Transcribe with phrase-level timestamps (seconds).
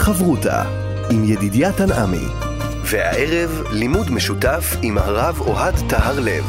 [0.00, 0.62] חברותה
[1.10, 2.26] עם ידידיה תנעמי.
[2.84, 6.44] והערב לימוד משותף עם הרב אוהד טהר לב.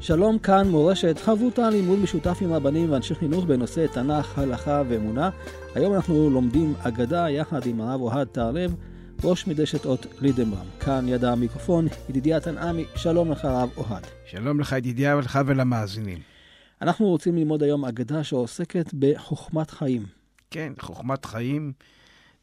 [0.00, 5.30] שלום כאן מורשת חברותה לימוד משותף עם רבנים ואנשי חינוך בנושא תנ"ך, הלכה ואמונה.
[5.74, 8.74] היום אנחנו לומדים אגדה יחד עם הרב אוהד טהרלב,
[9.26, 10.66] ראש מדרשת אות לידנברם.
[10.80, 14.06] כאן יד המיקרופון, ידידיה תנעמי, שלום לך הרב אוהד.
[14.26, 16.18] שלום לך ידידיה ולך ולמאזינים.
[16.82, 20.06] אנחנו רוצים ללמוד היום אגדה שעוסקת בחוכמת חיים.
[20.50, 21.72] כן, חוכמת חיים,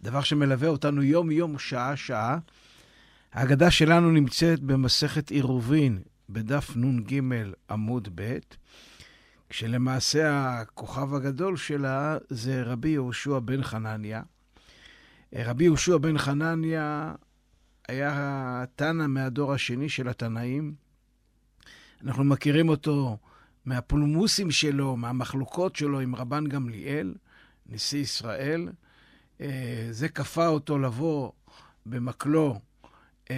[0.02, 2.38] דבר שמלווה אותנו יום-יום, שעה-שעה.
[3.34, 7.20] ההגדה שלנו נמצאת במסכת עירובין, בדף נ"ג
[7.70, 8.38] עמוד ב',
[9.50, 14.22] כשלמעשה הכוכב הגדול שלה זה רבי יהושע בן חנניה.
[15.36, 17.14] רבי יהושע בן חנניה
[17.88, 20.76] היה תנא מהדור השני של התנאים.
[22.04, 23.18] אנחנו מכירים אותו
[23.66, 27.13] מהפולמוסים שלו, מהמחלוקות שלו עם רבן גמליאל,
[27.70, 28.70] נשיא ישראל.
[29.91, 31.32] זה כפה אותו לבוא
[31.85, 32.60] במקלו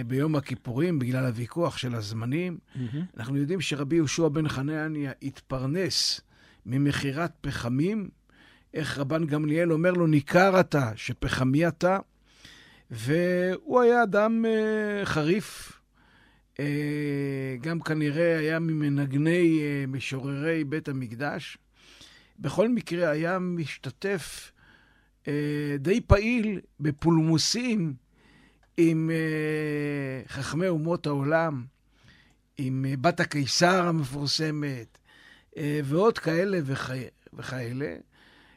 [0.06, 2.58] ביום הכיפורים בגלל הוויכוח של הזמנים.
[2.58, 2.78] Mm-hmm.
[3.16, 6.20] אנחנו יודעים שרבי יהושע בן חנניה התפרנס
[6.66, 8.08] ממכירת פחמים.
[8.74, 11.98] איך רבן גמליאל אומר לו, ניכר אתה שפחמי אתה.
[12.90, 15.72] והוא היה אדם uh, חריף,
[16.54, 16.58] uh,
[17.60, 21.58] גם כנראה היה ממנגני uh, משוררי בית המקדש.
[22.38, 24.52] בכל מקרה היה משתתף
[25.24, 25.28] uh,
[25.78, 27.94] די פעיל בפולמוסים
[28.76, 31.64] עם uh, חכמי אומות העולם,
[32.58, 34.98] עם uh, בת הקיסר המפורסמת,
[35.54, 36.90] uh, ועוד כאלה וכ...
[37.34, 37.96] וכאלה.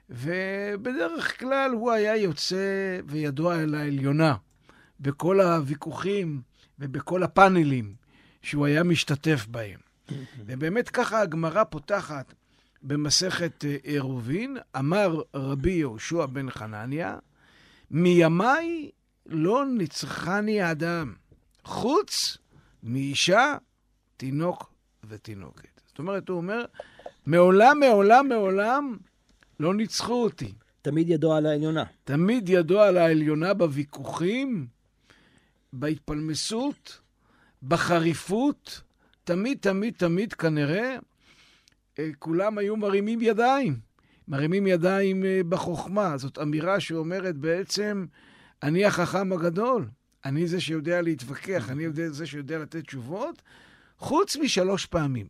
[0.09, 4.35] ובדרך כלל הוא היה יוצא וידוע אל העליונה
[4.99, 6.41] בכל הוויכוחים
[6.79, 7.93] ובכל הפאנלים
[8.41, 9.79] שהוא היה משתתף בהם.
[10.45, 12.33] ובאמת ככה הגמרא פותחת
[12.83, 17.17] במסכת עירובין, אמר רבי יהושע בן חנניה,
[17.91, 18.89] מימיי
[19.25, 21.13] לא ניצחני אדם,
[21.63, 22.37] חוץ
[22.83, 23.55] מאישה,
[24.17, 24.73] תינוק
[25.03, 25.81] ותינוקת.
[25.87, 26.65] זאת אומרת, הוא אומר,
[27.25, 28.97] מעולם, מעולם, מעולם
[29.59, 30.53] לא ניצחו אותי.
[30.81, 31.83] תמיד ידו על העליונה.
[32.03, 34.67] תמיד ידו על העליונה בוויכוחים,
[35.73, 36.99] בהתפלמסות,
[37.63, 38.81] בחריפות.
[39.23, 40.97] תמיד, תמיד, תמיד, כנראה,
[42.19, 43.79] כולם היו מרימים ידיים.
[44.27, 46.17] מרימים ידיים בחוכמה.
[46.17, 48.05] זאת אמירה שאומרת בעצם,
[48.63, 49.87] אני החכם הגדול,
[50.25, 53.41] אני זה שיודע להתווכח, אני זה שיודע לתת תשובות,
[53.97, 55.27] חוץ משלוש פעמים.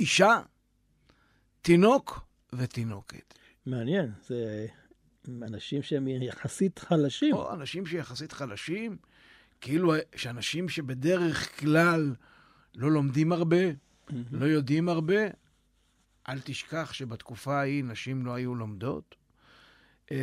[0.00, 0.40] אישה,
[1.62, 3.34] תינוק ותינוקת.
[3.66, 4.66] מעניין, זה
[5.28, 7.34] אנשים שהם יחסית חלשים.
[7.34, 8.96] או אנשים שיחסית חלשים,
[9.60, 12.14] כאילו שאנשים שבדרך כלל
[12.74, 14.12] לא לומדים הרבה, mm-hmm.
[14.30, 15.20] לא יודעים הרבה,
[16.28, 19.14] אל תשכח שבתקופה ההיא נשים לא היו לומדות.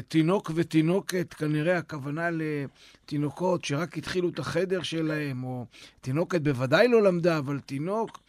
[0.08, 5.66] תינוק ותינוקת, כנראה הכוונה לתינוקות שרק התחילו את החדר שלהם, או
[6.02, 8.20] תינוקת בוודאי לא למדה, אבל תינוק,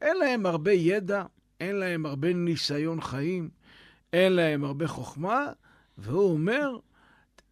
[0.00, 1.24] אין להם הרבה ידע,
[1.60, 3.50] אין להם הרבה ניסיון חיים,
[4.12, 5.52] אין להם הרבה חוכמה,
[5.98, 6.78] והוא אומר,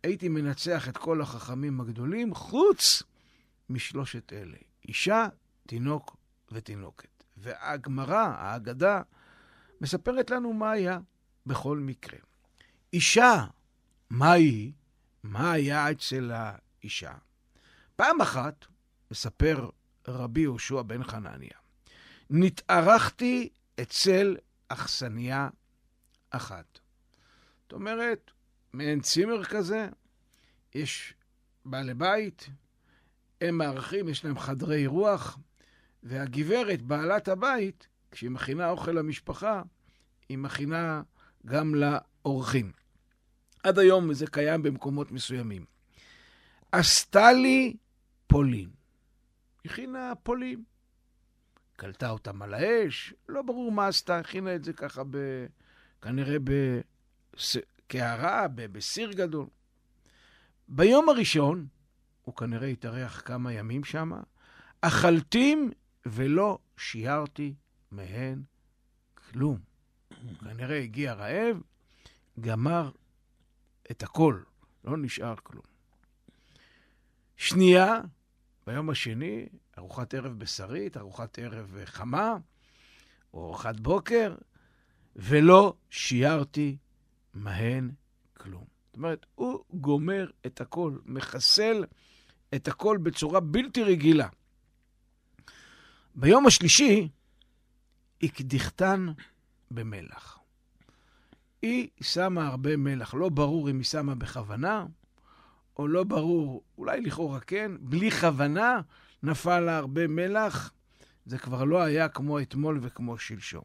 [0.03, 3.03] הייתי מנצח את כל החכמים הגדולים, חוץ
[3.71, 4.57] משלושת אלה,
[4.89, 5.27] אישה,
[5.67, 6.17] תינוק
[6.53, 7.25] ותינוקת.
[7.37, 9.03] והגמרא, ההגדה,
[9.81, 10.99] מספרת לנו מה היה
[11.47, 12.19] בכל מקרה.
[12.93, 13.45] אישה,
[14.11, 14.73] מה היא?
[15.23, 17.13] מה היה אצל האישה?
[17.97, 18.67] פעם אחת,
[19.11, 19.69] מספר
[20.09, 21.59] רבי יהושע בן חנניה,
[22.31, 23.49] נתארחתי
[23.81, 24.37] אצל
[24.69, 25.49] אכסניה
[26.31, 26.79] אחת.
[27.63, 28.31] זאת אומרת,
[28.73, 29.89] מעין צימר כזה,
[30.75, 31.15] יש
[31.65, 32.49] בעלי בית,
[33.41, 35.39] הם מארחים, יש להם חדרי אירוח,
[36.03, 39.63] והגברת, בעלת הבית, כשהיא מכינה אוכל למשפחה,
[40.29, 41.03] היא מכינה
[41.47, 42.73] גם לאורחים.
[43.63, 45.65] עד היום זה קיים במקומות מסוימים.
[46.73, 47.77] עשתה לי
[48.27, 48.71] פולין.
[49.65, 50.63] הכינה פולין.
[51.77, 55.47] קלטה אותם על האש, לא ברור מה עשתה, הכינה את זה ככה ב...
[56.03, 56.37] כנראה
[57.87, 59.47] בקערה, בסיר גדול.
[60.69, 61.67] ביום הראשון,
[62.23, 64.13] הוא כנראה התארח כמה ימים שם,
[64.81, 65.71] אכלתים
[66.07, 67.55] ולא שיערתי
[67.91, 68.43] מהן
[69.15, 69.59] כלום.
[70.41, 71.61] כנראה הגיע רעב,
[72.41, 72.91] גמר
[73.91, 74.41] את הכל,
[74.85, 75.65] לא נשאר כלום.
[77.37, 78.01] שנייה,
[78.67, 79.49] ביום השני,
[79.79, 82.37] ארוחת ערב בשרית, ארוחת ערב חמה,
[83.35, 84.35] או ארוחת בוקר,
[85.17, 86.77] ולא שיערתי
[87.35, 87.91] מהן
[88.37, 88.65] כלום.
[88.87, 91.85] זאת אומרת, הוא גומר את הכל, מחסל
[92.55, 94.29] את הכל בצורה בלתי רגילה.
[96.15, 97.09] ביום השלישי,
[98.23, 99.07] הקדיחתן
[99.71, 100.39] במלח.
[101.63, 103.15] היא שמה הרבה מלח.
[103.15, 104.87] לא ברור אם היא שמה בכוונה,
[105.77, 108.81] או לא ברור, אולי לכאורה כן, בלי כוונה
[109.23, 110.73] נפל לה הרבה מלח.
[111.27, 113.65] זה כבר לא היה כמו אתמול וכמו שלשום.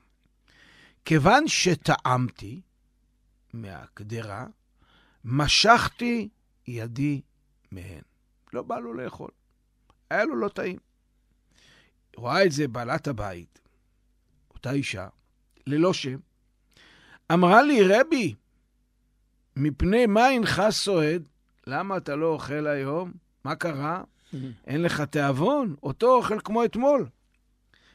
[1.05, 2.61] כיוון שטעמתי
[3.53, 4.45] מהקדרה,
[5.25, 6.29] משכתי
[6.67, 7.21] ידי
[7.71, 8.01] מהן.
[8.53, 9.29] לא בא לו לאכול.
[10.09, 10.77] היה לו לא טעים.
[12.15, 13.59] רואה את זה בעלת הבית,
[14.53, 15.07] אותה אישה,
[15.67, 16.17] ללא שם,
[17.33, 18.35] אמרה לי, רבי,
[19.55, 21.27] מפני מה אינך סועד?
[21.69, 23.11] למה אתה לא אוכל היום?
[23.43, 24.03] מה קרה?
[24.67, 25.75] אין לך תיאבון?
[25.83, 27.05] אותו אוכל כמו אתמול.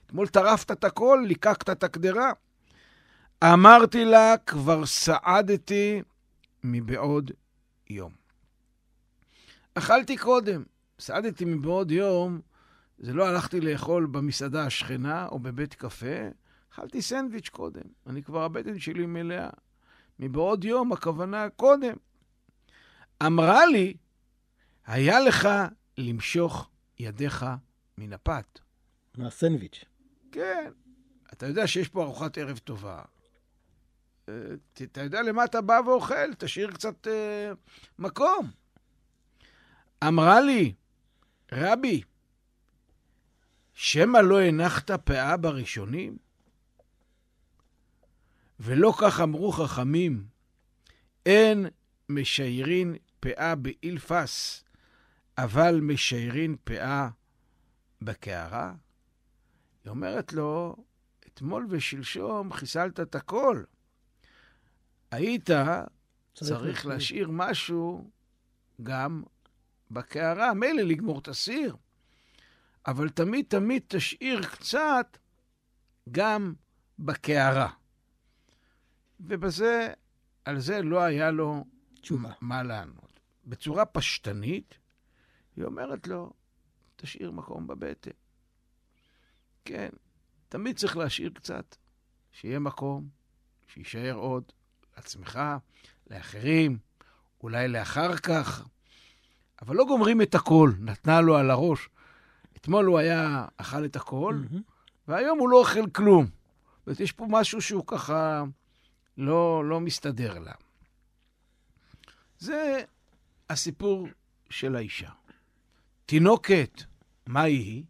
[0.06, 2.32] אתמול טרפת את הכל, ליקקת את הקדרה.
[3.44, 6.02] אמרתי לה, כבר סעדתי
[6.64, 7.30] מבעוד
[7.90, 8.12] יום.
[9.74, 10.62] אכלתי קודם,
[10.98, 12.40] סעדתי מבעוד יום,
[12.98, 16.28] זה לא הלכתי לאכול במסעדה השכנה או בבית קפה,
[16.72, 17.82] אכלתי סנדוויץ' קודם.
[18.06, 19.50] אני כבר, הבטן שלי מלאה.
[20.18, 21.96] מבעוד יום, הכוונה קודם.
[23.22, 23.96] אמרה לי,
[24.86, 25.48] היה לך
[25.98, 27.46] למשוך ידיך
[27.98, 28.58] מן הפת.
[29.16, 29.84] מהסנדוויץ'.
[30.32, 30.70] כן.
[31.32, 33.02] אתה יודע שיש פה ארוחת ערב טובה.
[34.28, 34.34] אה,
[34.72, 37.52] אתה יודע למה אתה בא ואוכל, תשאיר קצת אה,
[37.98, 38.50] מקום.
[40.08, 40.72] אמרה לי,
[41.52, 42.02] רבי,
[43.74, 46.16] שמא לא הנחת פאה בראשונים?
[48.60, 50.26] ולא כך אמרו חכמים,
[51.26, 51.66] אין
[52.08, 54.64] משיירין פאה באילפס,
[55.38, 57.08] אבל משיירין פאה
[58.02, 58.74] בקערה?
[59.84, 60.76] היא אומרת לו,
[61.26, 63.64] אתמול ושלשום חיסלת את הכל.
[65.10, 65.50] היית
[66.34, 68.10] צריך, להשאיר משהו
[68.82, 69.22] גם
[69.90, 70.54] בקערה.
[70.54, 71.76] מילא לגמור את הסיר,
[72.86, 75.18] אבל תמיד תמיד תשאיר קצת
[76.10, 76.54] גם
[76.98, 77.70] בקערה.
[79.20, 79.92] ובזה,
[80.44, 81.64] על זה לא היה לו
[82.04, 82.32] תשובה.
[82.40, 83.20] מה לענות.
[83.46, 84.74] בצורה פשטנית,
[85.56, 86.32] היא אומרת לו,
[86.96, 88.10] תשאיר מקום בבטן.
[89.64, 89.88] כן,
[90.48, 91.76] תמיד צריך להשאיר קצת,
[92.32, 93.08] שיהיה מקום,
[93.66, 94.44] שיישאר עוד
[94.96, 95.40] לעצמך,
[96.10, 96.78] לאחרים,
[97.42, 98.68] אולי לאחר כך,
[99.62, 101.88] אבל לא גומרים את הכל, נתנה לו על הראש.
[102.56, 104.58] אתמול הוא היה, אכל את הכל, mm-hmm.
[105.08, 106.24] והיום הוא לא אוכל כלום.
[106.24, 108.44] זאת אומרת, יש פה משהו שהוא ככה
[109.18, 110.52] לא, לא מסתדר לה.
[112.38, 112.82] זה
[113.50, 114.08] הסיפור
[114.50, 115.10] של האישה.
[116.06, 116.82] תינוקת,
[117.26, 117.84] מה היא?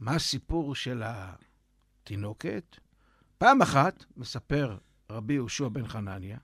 [0.00, 2.76] מה הסיפור של התינוקת?
[3.38, 4.76] פעם אחת, מספר
[5.10, 6.38] רבי יהושע בן חנניה,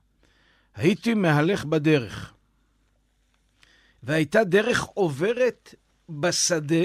[0.75, 2.35] הייתי מהלך בדרך,
[4.03, 5.75] והייתה דרך עוברת
[6.09, 6.85] בשדה,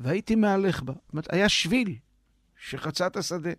[0.00, 0.92] והייתי מהלך בה.
[0.92, 1.96] זאת אומרת, היה שביל
[2.60, 3.50] שחצה את השדה.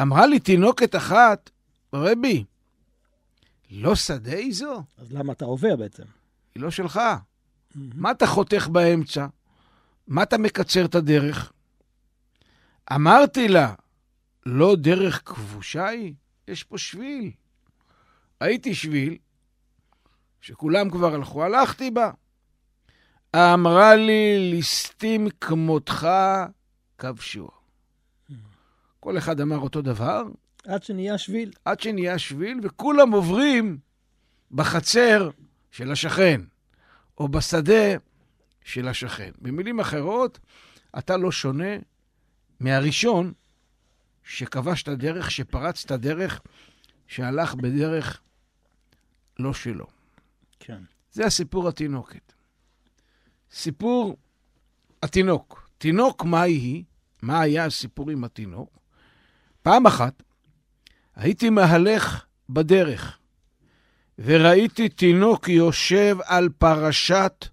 [0.00, 1.50] אמרה לי תינוקת אחת,
[1.92, 2.44] רבי,
[3.70, 4.82] לא שדה היא זו?
[4.98, 6.02] אז למה אתה עובר בעצם?
[6.54, 6.96] היא לא שלך.
[6.96, 7.78] Mm-hmm.
[7.94, 9.26] מה אתה חותך באמצע?
[10.08, 11.52] מה אתה מקצר את הדרך?
[12.92, 13.74] אמרתי לה,
[14.46, 16.14] לא דרך כבושה היא?
[16.48, 17.30] יש פה שביל.
[18.40, 19.16] הייתי שביל,
[20.40, 22.10] שכולם כבר הלכו, הלכתי בה.
[23.36, 26.08] אמרה לי, ליסטים כמותך
[26.98, 27.48] כבשו.
[29.00, 30.22] כל אחד אמר אותו דבר.
[30.66, 31.52] עד שנהיה שביל.
[31.64, 33.78] עד שנהיה שביל, וכולם עוברים
[34.50, 35.30] בחצר
[35.70, 36.40] של השכן,
[37.18, 37.96] או בשדה
[38.64, 39.30] של השכן.
[39.38, 40.38] במילים אחרות,
[40.98, 41.76] אתה לא שונה
[42.60, 43.32] מהראשון
[44.24, 46.40] שכבש את הדרך, שפרץ את הדרך,
[47.06, 48.20] שהלך בדרך
[49.38, 49.86] לא שלו.
[50.60, 50.82] כן.
[51.12, 52.32] זה הסיפור התינוקת.
[53.50, 54.16] סיפור
[55.02, 55.68] התינוק.
[55.78, 56.84] תינוק, מה היא?
[57.22, 58.78] מה היה הסיפור עם התינוק?
[59.62, 60.22] פעם אחת
[61.16, 63.18] הייתי מהלך בדרך,
[64.18, 67.46] וראיתי תינוק יושב על פרשת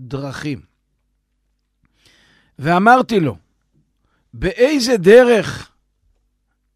[0.00, 0.60] דרכים.
[2.58, 3.36] ואמרתי לו,
[4.34, 5.72] באיזה דרך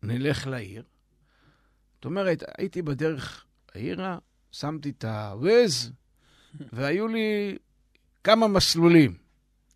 [0.02, 0.82] נלך לעיר?
[1.94, 4.18] זאת אומרת, הייתי בדרך העירה,
[4.52, 5.92] שמתי את הוויז,
[6.72, 7.58] והיו לי
[8.24, 9.16] כמה מסלולים.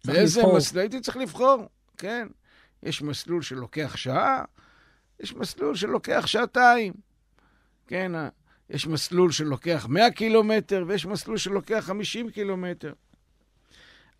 [0.05, 0.81] באיזה מסלול?
[0.81, 2.29] הייתי צריך לבחור, כן.
[2.83, 4.45] יש מסלול שלוקח שעה,
[5.21, 6.93] יש מסלול שלוקח שעתיים.
[7.87, 8.13] כן,
[8.71, 12.93] יש מסלול שלוקח 100 קילומטר, ויש מסלול שלוקח 50 קילומטר.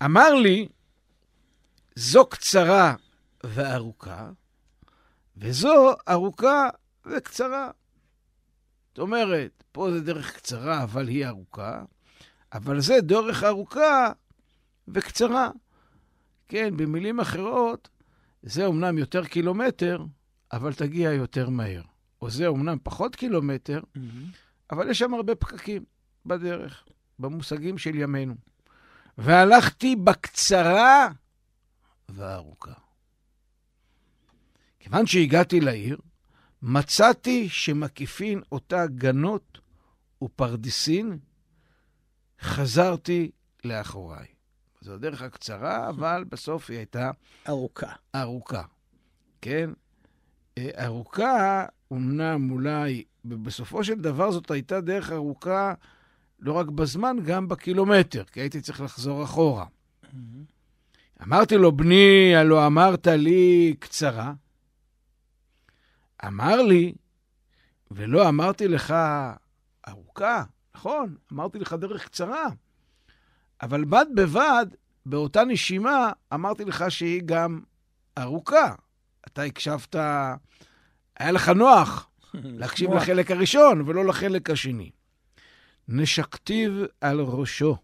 [0.05, 0.67] אמר לי,
[1.95, 2.95] זו קצרה
[3.43, 4.29] וארוכה,
[5.37, 6.69] וזו ארוכה
[7.05, 7.71] וקצרה.
[8.89, 11.83] זאת אומרת, פה זה דרך קצרה, אבל היא ארוכה.
[12.53, 14.11] אבל זה דרך ארוכה
[14.87, 15.49] וקצרה.
[16.47, 17.89] כן, במילים אחרות,
[18.43, 20.05] זה אומנם יותר קילומטר,
[20.51, 21.81] אבל תגיע יותר מהר.
[22.21, 23.99] או זה אומנם פחות קילומטר, Mm-hmm.
[24.71, 25.83] אבל יש שם הרבה פקקים
[26.25, 26.83] בדרך,
[27.19, 28.35] במושגים של ימינו.
[29.17, 31.07] והלכתי בקצרה
[32.09, 32.73] והארוכה.
[34.79, 35.97] כיוון שהגעתי לעיר,
[36.61, 39.59] מצאתי שמקיפין אותה גנות
[40.23, 41.19] ופרדסין,
[42.41, 43.31] חזרתי
[43.65, 44.27] לאחוריי.
[44.81, 47.11] זו הדרך הקצרה, אבל בסוף היא הייתה
[47.47, 47.91] ארוכה.
[48.15, 48.63] ארוכה,
[49.41, 49.69] כן?
[50.57, 55.73] אה, ארוכה, אמנם אולי, בסופו של דבר זאת הייתה דרך ארוכה
[56.39, 59.65] לא רק בזמן, גם בקילומטר, כי הייתי צריך לחזור אחורה.
[61.23, 64.33] אמרתי לו, בני, הלא אמרת לי קצרה.
[66.27, 66.93] אמר לי,
[67.91, 68.95] ולא אמרתי לך
[69.87, 70.43] ארוכה,
[70.75, 72.45] נכון, אמרתי לך דרך קצרה,
[73.61, 74.65] אבל בד בבד,
[75.05, 77.61] באותה נשימה, אמרתי לך שהיא גם
[78.17, 78.75] ארוכה.
[79.27, 79.95] אתה הקשבת,
[81.19, 82.93] היה לך נוח להקשיב.
[82.93, 84.91] לחלק הראשון ולא לחלק השני.
[85.87, 87.77] נשקתיו על ראשו,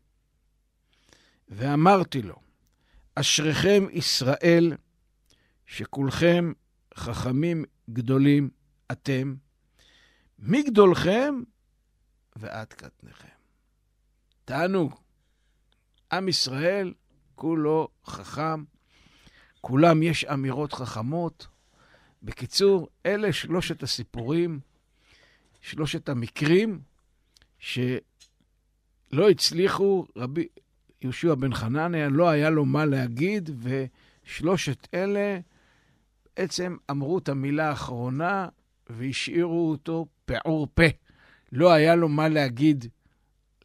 [1.49, 2.35] ואמרתי לו,
[3.15, 4.73] אשריכם ישראל,
[5.65, 6.53] שכולכם
[6.95, 8.49] חכמים גדולים
[8.91, 9.35] אתם,
[10.39, 11.41] מגדולכם
[12.35, 13.27] ועד קטניכם.
[14.45, 14.95] תענוג.
[16.11, 16.93] עם ישראל
[17.35, 18.63] כולו חכם,
[19.65, 21.47] כולם יש אמירות חכמות.
[22.23, 24.59] בקיצור, אלה שלושת הסיפורים,
[25.61, 26.79] שלושת המקרים
[27.59, 30.47] שלא הצליחו, רבי
[31.01, 35.39] יהושע בן חנניה, לא היה לו מה להגיד, ושלושת אלה
[36.37, 38.47] בעצם אמרו את המילה האחרונה
[38.89, 40.87] והשאירו אותו פעור פה.
[41.51, 42.85] לא היה לו מה להגיד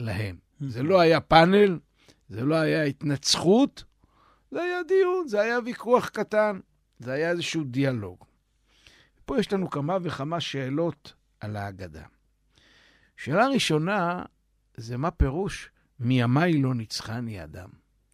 [0.00, 0.36] להם.
[0.60, 1.78] זה לא היה פאנל,
[2.28, 3.84] זה לא היה התנצחות,
[4.50, 6.60] זה היה דיון, זה היה ויכוח קטן,
[6.98, 8.24] זה היה איזשהו דיאלוג.
[9.24, 12.04] פה יש לנו כמה וכמה שאלות על ההגדה.
[13.16, 14.22] שאלה ראשונה,
[14.76, 17.68] זה מה פירוש מימיי לא ניצחני אדם?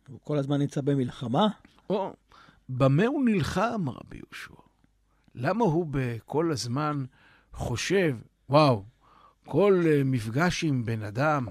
[0.09, 1.49] הוא כל הזמן נמצא במלחמה?
[1.91, 2.13] או,
[2.69, 4.55] במה הוא נלחם, רבי יהושע?
[5.35, 7.05] למה הוא בכל הזמן
[7.53, 8.17] חושב,
[8.49, 8.85] וואו,
[9.45, 11.47] כל אה, מפגש עם בן אדם,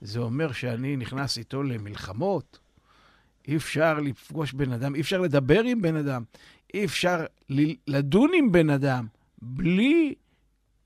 [0.00, 2.58] זה אומר שאני נכנס איתו למלחמות?
[3.48, 6.22] אי אפשר לפגוש בן אדם, אי אפשר לדבר עם בן אדם,
[6.74, 7.24] אי אפשר
[7.86, 9.06] לדון עם בן אדם
[9.42, 10.14] בלי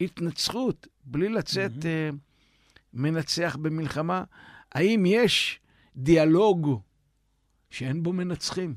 [0.01, 2.17] התנצחות, בלי לצאת מהמם.
[2.17, 2.21] uh,
[2.95, 4.25] מנצח במלחמה.
[4.73, 5.61] האם יש
[5.97, 6.81] דיאלוג
[7.71, 8.75] שאין בו מנצחים,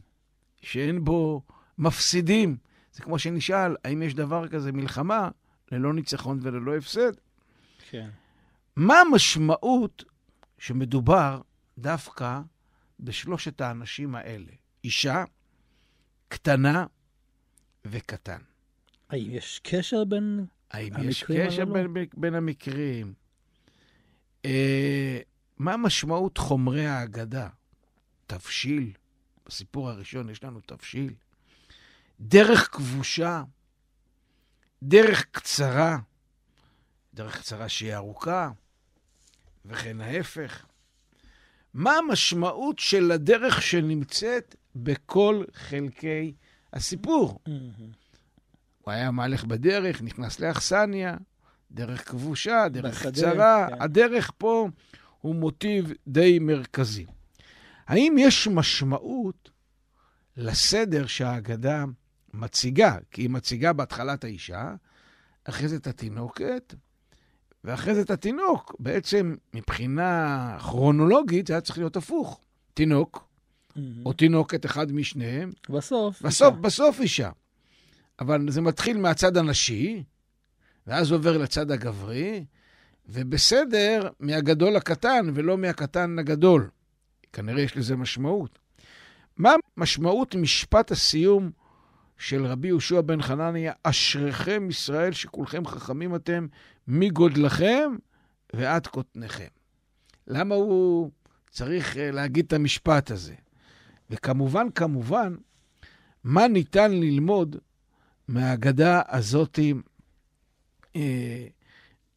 [0.61, 1.41] שאין בו
[1.77, 2.57] מפסידים?
[2.93, 5.29] זה כמו שנשאל, האם יש דבר כזה מלחמה
[5.71, 7.11] ללא ניצחון וללא הפסד?
[7.89, 8.09] כן.
[8.75, 10.03] מה המשמעות
[10.57, 11.41] שמדובר
[11.77, 12.41] דווקא
[13.03, 14.51] בשלושת האנשים האלה?
[14.83, 15.23] אישה,
[16.27, 16.85] קטנה
[17.85, 18.41] וקטן.
[19.09, 20.45] האם יש קשר בין...
[20.71, 21.93] האם יש קשר הללו?
[21.93, 23.13] בין, בין המקרים?
[24.45, 25.19] אה,
[25.57, 27.49] מה משמעות חומרי ההגדה?
[28.27, 28.91] תבשיל,
[29.45, 31.13] בסיפור הראשון יש לנו תבשיל.
[32.19, 33.43] דרך כבושה,
[34.83, 35.97] דרך קצרה,
[37.13, 38.51] דרך קצרה שהיא ארוכה,
[39.65, 40.65] וכן ההפך.
[41.73, 46.33] מה המשמעות של הדרך שנמצאת בכל חלקי
[46.73, 47.39] הסיפור?
[48.81, 51.17] הוא היה מהלך בדרך, נכנס לאכסניה,
[51.71, 53.67] דרך כבושה, דרך בשדה, קצרה.
[53.69, 53.81] כן.
[53.81, 54.69] הדרך פה
[55.21, 57.05] הוא מוטיב די מרכזי.
[57.87, 59.49] האם יש משמעות
[60.37, 61.85] לסדר שההגדה
[62.33, 62.97] מציגה?
[63.11, 64.75] כי היא מציגה בהתחלה את האישה,
[65.43, 66.73] אחרי זה את התינוקת,
[67.63, 68.75] ואחרי זה את התינוק.
[68.79, 72.39] בעצם מבחינה כרונולוגית זה היה צריך להיות הפוך.
[72.73, 73.27] תינוק,
[74.05, 76.21] או תינוקת, אחד משניהם, בסוף.
[76.21, 76.61] בסוף, אישה.
[76.61, 77.29] בסוף אישה.
[78.19, 80.03] אבל זה מתחיל מהצד הנשי,
[80.87, 82.45] ואז עובר לצד הגברי,
[83.09, 86.69] ובסדר מהגדול לקטן, ולא מהקטן לגדול.
[87.33, 88.59] כנראה יש לזה משמעות.
[89.37, 91.51] מה משמעות משפט הסיום
[92.17, 96.47] של רבי יהושע בן חנניה, אשריכם ישראל שכולכם חכמים אתם
[96.87, 97.95] מגודלכם
[98.53, 99.47] ועד קוטניכם?
[100.27, 101.11] למה הוא
[101.49, 103.35] צריך אה, להגיד את המשפט הזה?
[104.09, 105.35] וכמובן, כמובן,
[106.23, 107.55] מה ניתן ללמוד
[108.27, 109.59] מהאגדה הזאת
[110.95, 111.45] אה,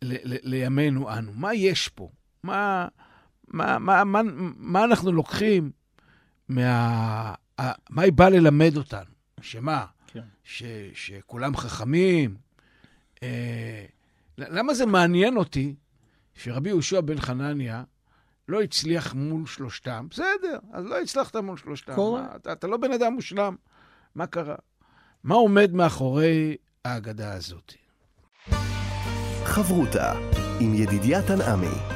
[0.02, 1.32] ל- ל- לימינו אנו?
[1.34, 2.10] מה יש פה?
[2.42, 2.88] מה,
[3.48, 4.20] מה, מה, מה,
[4.56, 5.70] מה אנחנו לוקחים
[6.48, 7.34] מה...
[7.90, 9.15] מה היא באה ללמד אותנו?
[9.40, 9.86] שמה?
[10.06, 10.20] כן.
[10.44, 10.62] ש,
[10.94, 12.36] שכולם חכמים?
[13.22, 13.84] אה,
[14.38, 15.74] למה זה מעניין אותי
[16.34, 17.84] שרבי יהושע בן חנניה
[18.48, 21.94] לא הצליח מול שלושתם, בסדר, אז לא הצלחת מול שלושתם.
[21.94, 22.22] קורה.
[22.22, 23.56] מה, אתה, אתה לא בן אדם מושלם,
[24.14, 24.56] מה קרה?
[25.24, 27.74] מה עומד מאחורי ההגדה הזאת?
[29.44, 30.12] חברותה
[30.60, 31.95] עם ידידיה תנעמי.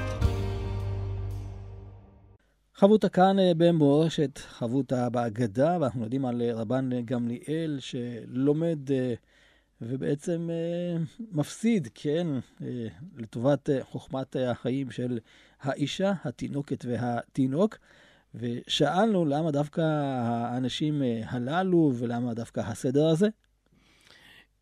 [2.81, 9.15] חבותה כאן אה, במורשת, חבותה בהגדה, ואנחנו יודעים על אה, רבן גמליאל שלומד אה,
[9.81, 12.27] ובעצם אה, מפסיד, כן,
[12.63, 15.19] אה, לטובת אה, חוכמת אה, החיים של
[15.61, 17.79] האישה, התינוקת והתינוק.
[18.35, 23.29] ושאלנו למה דווקא האנשים אה, הללו ולמה דווקא הסדר הזה.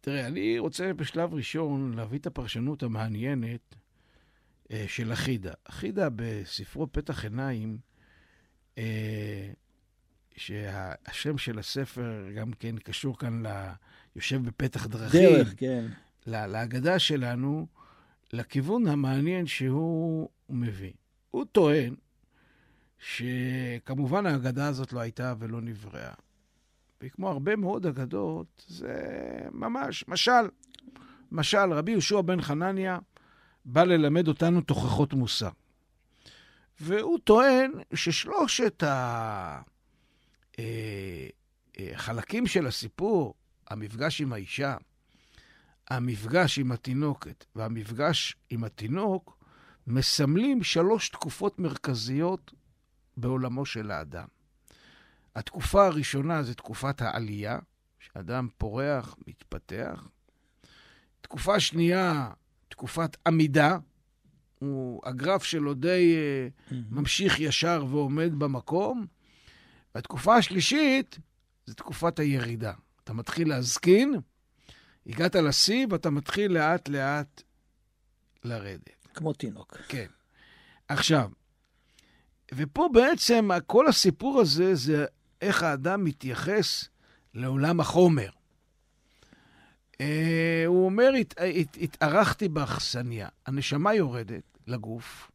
[0.01, 3.75] תראה, אני רוצה בשלב ראשון להביא את הפרשנות המעניינת
[4.73, 5.53] אה, של אחידה.
[5.65, 7.88] אחידה בספרו פתח עיניים, אה,
[10.37, 13.71] שהשם של הספר גם כן קשור כאן ל...
[14.17, 15.21] יושב בפתח דרכים.
[15.37, 15.87] דרך, כן.
[16.27, 17.67] לה- להגדה שלנו,
[18.33, 20.93] לכיוון המעניין שהוא מביא.
[21.31, 21.95] הוא טוען
[22.99, 26.13] שכמובן ההגדה הזאת לא הייתה ולא נבראה.
[27.03, 28.95] וכמו הרבה מאוד אגדות, זה
[29.53, 30.49] ממש משל.
[31.33, 32.99] משל, רבי יהושע בן חנניה
[33.65, 35.49] בא ללמד אותנו תוכחות מוסר.
[36.81, 38.83] והוא טוען ששלושת
[41.79, 43.35] החלקים של הסיפור,
[43.71, 44.77] המפגש עם האישה,
[45.91, 49.39] המפגש עם התינוקת והמפגש עם התינוק,
[49.87, 52.53] מסמלים שלוש תקופות מרכזיות
[53.17, 54.27] בעולמו של האדם.
[55.35, 57.59] התקופה הראשונה זה תקופת העלייה,
[57.99, 60.09] שאדם פורח, מתפתח.
[61.21, 62.31] תקופה שנייה,
[62.69, 63.79] תקופת עמידה,
[64.59, 66.17] הוא, הגרף שלו די
[66.71, 69.07] uh, ממשיך ישר ועומד במקום.
[69.95, 71.19] והתקופה השלישית
[71.67, 72.73] זה תקופת הירידה.
[73.05, 74.15] אתה מתחיל להזקין,
[75.07, 77.43] הגעת לשיא ואתה מתחיל לאט-לאט
[78.45, 79.07] לרדת.
[79.15, 79.77] כמו תינוק.
[79.89, 80.07] כן.
[80.89, 81.31] עכשיו,
[82.55, 85.07] ופה בעצם כל הסיפור הזה זה
[85.43, 86.89] איך האדם מתייחס
[87.35, 88.31] לעולם החומר.
[90.01, 93.29] אה, הוא אומר, הת, הת, התארחתי באכסניה.
[93.47, 95.31] הנשמה יורדת לגוף,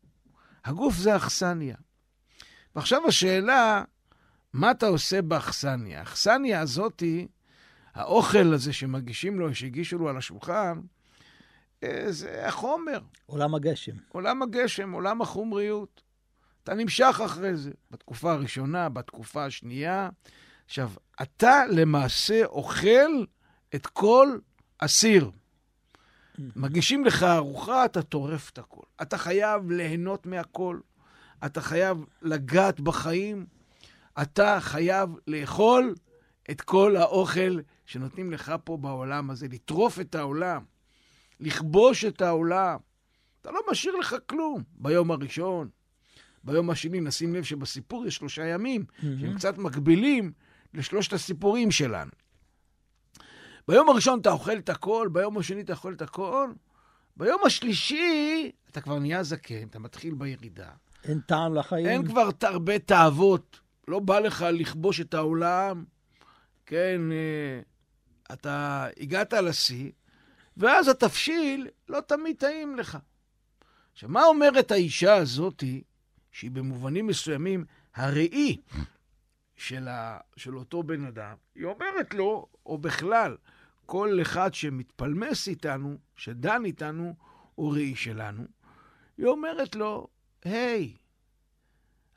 [0.66, 1.76] הגוף זה אכסניה.
[2.76, 3.84] ועכשיו השאלה,
[4.54, 6.00] מה אתה עושה באכסניה?
[6.00, 7.28] האכסניה הזאתי,
[7.94, 10.82] האוכל הזה שמגישים לו, שהגישו לו על השולחן,
[11.84, 13.00] אה, זה החומר.
[13.26, 13.96] עולם הגשם.
[14.10, 16.02] עולם הגשם, עולם החומריות.
[16.64, 20.10] אתה נמשך אחרי זה, בתקופה הראשונה, בתקופה השנייה.
[20.66, 23.26] עכשיו, אתה למעשה אוכל
[23.76, 24.38] את כל
[24.84, 25.32] הסיר.
[26.56, 28.82] מגישים לך ארוחה, אתה טורף את הכל.
[29.02, 30.80] אתה חייב ליהנות מהכל.
[31.46, 33.46] אתה חייב לגעת בחיים.
[34.22, 35.96] אתה חייב לאכול
[36.52, 40.64] את כל האוכל שנותנים לך פה בעולם הזה, לטרוף את העולם,
[41.40, 42.78] לכבוש את העולם.
[43.42, 45.70] אתה לא משאיר לך כלום ביום הראשון.
[46.44, 50.32] ביום השני, נשים לב שבסיפור יש שלושה ימים, שהם קצת מקבילים
[50.74, 52.12] לשלושת הסיפורים שלנו.
[53.68, 56.52] ביום הראשון אתה אוכל את הכל, ביום השני אתה אוכל את הכל,
[57.18, 60.70] ביום השלישי אתה כבר נהיה זקן, אתה מתחיל בירידה.
[61.04, 61.86] אין טעם לחיים.
[61.86, 65.84] אין כבר הרבה תאוות, לא בא לך לכבוש את העולם,
[66.66, 67.62] כן, אה,
[68.34, 69.92] אתה הגעת לשיא,
[70.58, 72.98] ואז התבשיל לא תמיד טעים לך.
[73.94, 75.84] עכשיו, מה אומרת האישה הזאתי,
[76.32, 78.58] שהיא במובנים מסוימים הראי
[79.64, 81.36] של, ה, של אותו בן אדם?
[81.56, 83.38] היא אומרת לו, או בכלל,
[83.86, 87.16] כל אחד שמתפלמס איתנו, שדן איתנו,
[87.56, 88.48] הוא ראי שלנו.
[89.18, 90.08] היא אומרת לו,
[90.44, 90.98] היי,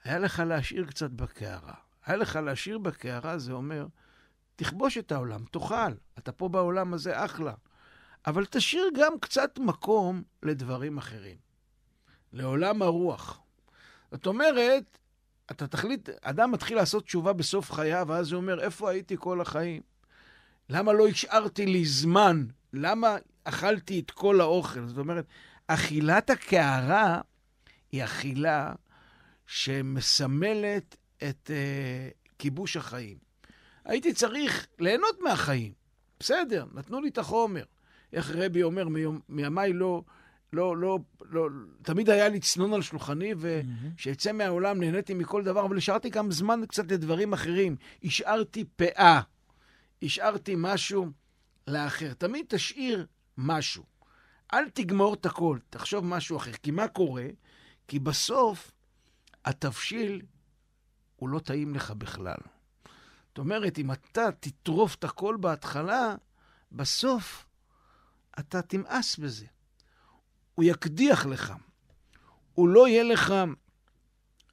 [0.04, 1.74] היה לך להשאיר קצת בקערה.
[2.04, 3.86] היה לך להשאיר בקערה, זה אומר,
[4.56, 5.92] תכבוש את העולם, תאכל.
[6.18, 7.54] אתה פה בעולם הזה אחלה.
[8.26, 11.36] אבל תשאיר גם קצת מקום לדברים אחרים.
[12.32, 13.40] לעולם הרוח.
[14.10, 14.98] זאת אומרת,
[15.50, 19.82] אתה תחליט, אדם מתחיל לעשות תשובה בסוף חייו, ואז הוא אומר, איפה הייתי כל החיים?
[20.68, 22.44] למה לא השארתי לי זמן?
[22.72, 24.86] למה אכלתי את כל האוכל?
[24.86, 25.24] זאת אומרת,
[25.66, 27.20] אכילת הקערה
[27.92, 28.72] היא אכילה
[29.46, 30.96] שמסמלת
[31.28, 33.18] את uh, כיבוש החיים.
[33.84, 35.72] הייתי צריך ליהנות מהחיים.
[36.20, 37.64] בסדר, נתנו לי את החומר.
[38.12, 38.88] איך רבי אומר,
[39.28, 40.02] מימיי לא,
[40.52, 40.98] לא, לא,
[41.30, 41.48] לא,
[41.82, 46.60] תמיד היה לי צנון על שולחני, וכשיצא מהעולם נהניתי מכל דבר, אבל השארתי גם זמן
[46.68, 47.76] קצת לדברים אחרים.
[48.04, 49.20] השארתי פאה,
[50.02, 51.10] השארתי משהו
[51.66, 52.12] לאחר.
[52.12, 53.06] תמיד תשאיר
[53.38, 53.84] משהו.
[54.54, 56.52] אל תגמור את הכל, תחשוב משהו אחר.
[56.52, 57.26] כי מה קורה?
[57.88, 58.72] כי בסוף
[59.44, 60.22] התבשיל
[61.16, 62.38] הוא לא טעים לך בכלל.
[63.28, 66.14] זאת אומרת, אם אתה תטרוף את הכל בהתחלה,
[66.72, 67.46] בסוף
[68.38, 69.46] אתה תמאס בזה.
[70.56, 71.52] הוא יקדיח לך.
[72.54, 73.34] הוא לא יהיה לך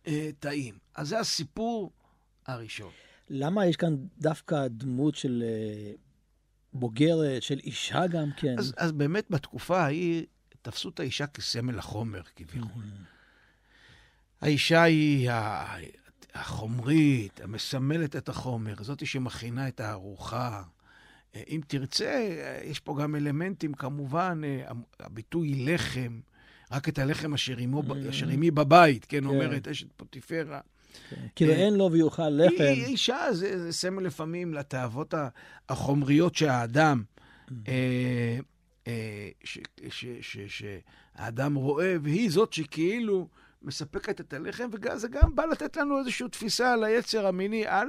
[0.07, 0.77] אה, טעים.
[0.95, 1.91] אז זה הסיפור
[2.45, 2.91] הראשון.
[3.29, 5.91] למה יש כאן דווקא דמות של אה,
[6.73, 8.59] בוגרת, של אישה גם כן?
[8.59, 10.25] אז, אז באמת בתקופה ההיא
[10.61, 12.83] תפסו את האישה כסמל החומר, כביכול.
[14.41, 15.29] האישה היא
[16.33, 20.63] החומרית, המסמלת את החומר, זאת שמכינה את הארוחה.
[21.35, 24.61] אה, אם תרצה, אה, יש פה גם אלמנטים, כמובן, אה,
[24.99, 26.19] הביטוי לחם,
[26.71, 28.29] רק את הלחם אשר עמו, Mm.
[28.29, 29.25] עימי בבית, כן, כן.
[29.25, 30.59] אומרת אשת פוטיפרה.
[31.35, 32.63] כאילו אה, אין לו ויאכל לחם.
[32.63, 35.13] היא אישה, זה, סמל לפעמים לתאוות
[35.69, 37.03] החומריות שהאדם,
[40.21, 43.27] ש- שהאדם רואה, והיא זאת שכאילו
[43.61, 47.87] מספקת את הלחם, וזה גם בא לתת לנו איזושהי תפיסה על היצר המיני, אל...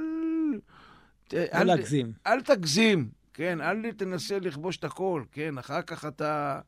[1.32, 2.12] לא להגזים.
[2.26, 3.60] אל תגזים, כן?
[3.60, 5.58] אל תנסה לכבוש את הכל, כן?
[5.58, 6.60] אחר כך אתה...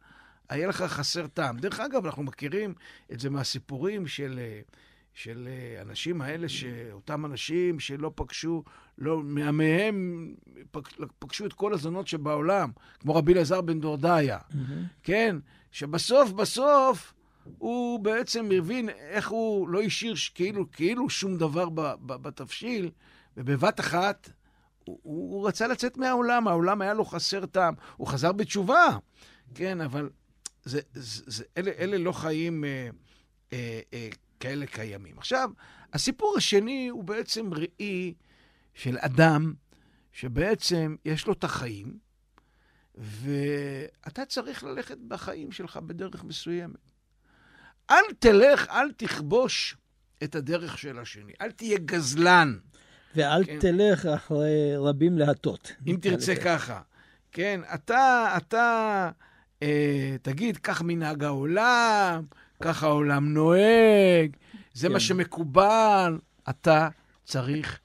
[0.49, 1.57] היה לך חסר טעם.
[1.57, 2.75] דרך אגב, אנחנו מכירים
[3.13, 4.61] את זה מהסיפורים של, אה,
[5.15, 6.47] של אה, אנשים האלה,
[6.93, 8.65] אותם אנשים שלא פגשו,
[8.99, 10.35] לא, מעמיהם
[10.71, 10.81] פג,
[11.19, 14.39] פגשו את כל הזונות שבעולם, כמו רבי אלעזר בן דורדיה,
[15.03, 15.37] כן?
[15.73, 17.13] שבסוף, בסוף,
[17.59, 22.91] הוא בעצם הבין איך הוא לא השאיר כאילו, כאילו שום דבר ב, ב, בתבשיל,
[23.37, 24.31] ובבת אחת
[24.87, 27.75] הוא, הוא רצה לצאת מהעולם, העולם היה לו חסר טעם.
[27.97, 28.99] הוא חזר בתשובה,
[29.55, 30.11] כן, אבל
[30.65, 32.89] זה, זה, זה, אלה, אלה לא חיים אה,
[33.53, 34.09] אה, אה,
[34.41, 35.19] כאלה קיימים.
[35.19, 35.51] עכשיו,
[35.93, 38.15] הסיפור השני הוא בעצם ראי
[38.75, 39.55] של אדם
[40.13, 41.99] שבעצם יש לו את החיים,
[42.95, 46.91] ואתה צריך ללכת בחיים שלך בדרך מסוימת.
[47.91, 49.77] אל תלך, אל תכבוש
[50.25, 51.33] את הדרך של השני.
[51.41, 52.59] אל תהיה גזלן.
[53.17, 53.59] ואל כן.
[53.61, 55.73] תלך אחרי רבים להטות.
[55.87, 56.81] אם תרצה ככה.
[57.33, 59.11] כן, אתה, אתה,
[59.63, 62.25] אה, תגיד, כך מנהג העולם,
[62.63, 64.37] כך העולם נוהג,
[64.75, 64.93] זה כן.
[64.93, 66.89] מה שמקובל, אתה
[67.25, 67.81] צריך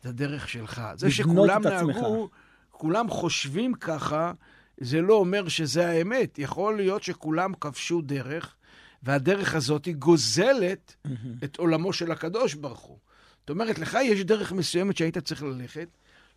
[0.00, 0.82] את הדרך שלך.
[0.94, 1.62] זה שכולם.
[1.62, 2.28] נהגו,
[2.70, 4.32] כולם חושבים ככה,
[4.78, 6.38] זה לא אומר שזה האמת.
[6.38, 8.54] יכול להיות שכולם כבשו דרך,
[9.02, 10.96] והדרך הזאת היא גוזלת
[11.44, 12.98] את עולמו של הקדוש ברוך הוא.
[13.46, 15.88] זאת אומרת, לך יש דרך מסוימת שהיית צריך ללכת,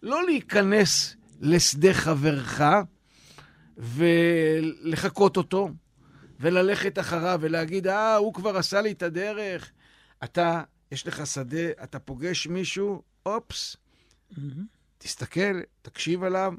[0.03, 2.61] לא להיכנס לשדה חברך
[3.77, 5.69] ולחקות אותו,
[6.39, 9.71] וללכת אחריו ולהגיד, אה, הוא כבר עשה לי את הדרך.
[10.23, 13.77] אתה, יש לך שדה, אתה פוגש מישהו, אופס,
[14.97, 16.53] תסתכל, תקשיב עליו,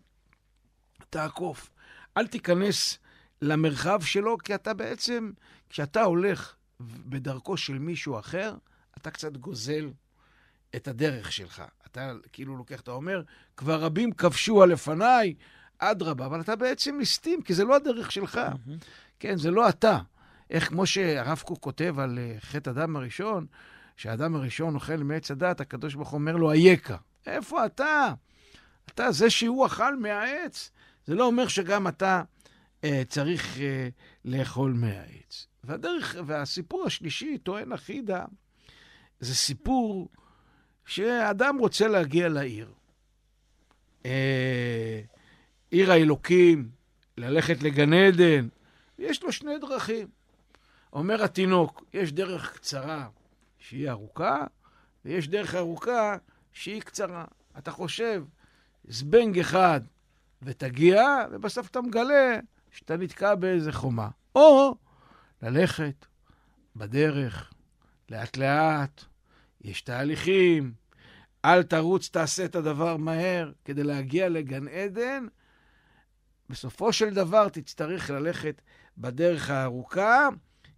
[1.10, 1.70] תעקוף.
[2.16, 2.98] אל תיכנס
[3.42, 5.30] למרחב שלו, כי אתה בעצם,
[5.68, 8.54] כשאתה הולך בדרכו של מישהו אחר,
[8.98, 9.90] אתה קצת גוזל
[10.76, 11.62] את הדרך שלך.
[11.86, 13.22] אתה כאילו לוקח, אתה אומר,
[13.56, 15.34] כבר רבים כבשו הלפניי,
[15.78, 18.40] אדרבה, אבל אתה בעצם מסתים, כי זה לא הדרך שלך.
[19.20, 19.98] כן, זה לא אתה.
[20.50, 23.46] איך, כמו שהרב קוק כותב על אה, חטא אדם הראשון,
[23.96, 26.96] שהאדם הראשון אוכל מעץ הדת, הקדוש ברוך הוא אומר לו, אייכה.
[27.26, 28.14] איפה אתה?
[28.86, 30.70] אתה, זה שהוא אכל מהעץ,
[31.06, 32.22] זה לא אומר שגם אתה
[32.84, 33.88] אה, צריך אה,
[34.24, 35.46] לאכול מהעץ.
[35.64, 38.24] והדרך, והסיפור השלישי, טוען אחידה,
[39.20, 40.08] זה סיפור
[40.90, 42.72] שאדם רוצה להגיע לעיר.
[44.06, 45.00] אה,
[45.70, 46.70] עיר האלוקים,
[47.16, 48.48] ללכת לגן עדן,
[48.98, 50.08] יש לו שני דרכים.
[50.92, 53.08] אומר התינוק, יש דרך קצרה
[53.58, 54.44] שהיא ארוכה,
[55.04, 56.16] ויש דרך ארוכה
[56.52, 57.24] שהיא קצרה.
[57.58, 58.24] אתה חושב,
[58.84, 59.80] זבנג אחד
[60.42, 62.38] ותגיע, ובסוף אתה מגלה
[62.70, 64.08] שאתה נתקע באיזה חומה.
[64.34, 64.74] או
[65.42, 66.06] ללכת
[66.76, 67.52] בדרך,
[68.08, 69.04] לאט-לאט,
[69.60, 70.79] יש תהליכים,
[71.44, 75.26] אל תרוץ, תעשה את הדבר מהר כדי להגיע לגן עדן.
[76.48, 78.62] בסופו של דבר תצטרך ללכת
[78.98, 80.28] בדרך הארוכה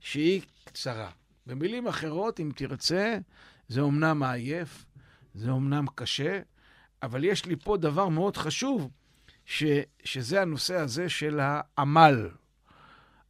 [0.00, 1.10] שהיא קצרה.
[1.46, 3.18] במילים אחרות, אם תרצה,
[3.68, 4.84] זה אומנם מעייף,
[5.34, 6.40] זה אומנם קשה,
[7.02, 8.90] אבל יש לי פה דבר מאוד חשוב,
[9.44, 9.64] ש,
[10.04, 12.28] שזה הנושא הזה של העמל.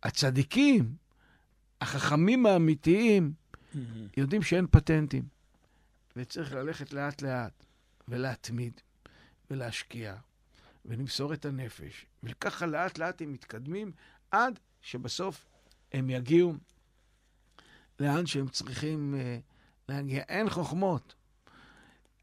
[0.03, 0.95] הצדיקים,
[1.81, 3.33] החכמים האמיתיים,
[4.16, 5.23] יודעים שאין פטנטים,
[6.16, 7.64] וצריך ללכת לאט-לאט,
[8.09, 8.81] ולהתמיד,
[9.51, 10.14] ולהשקיע,
[10.85, 12.07] ולמסור את הנפש.
[12.22, 13.92] וככה לאט-לאט הם מתקדמים,
[14.31, 15.46] עד שבסוף
[15.92, 16.55] הם יגיעו
[18.01, 19.53] לאן שהם צריכים uh,
[19.88, 20.22] להגיע.
[20.29, 21.14] אין חוכמות.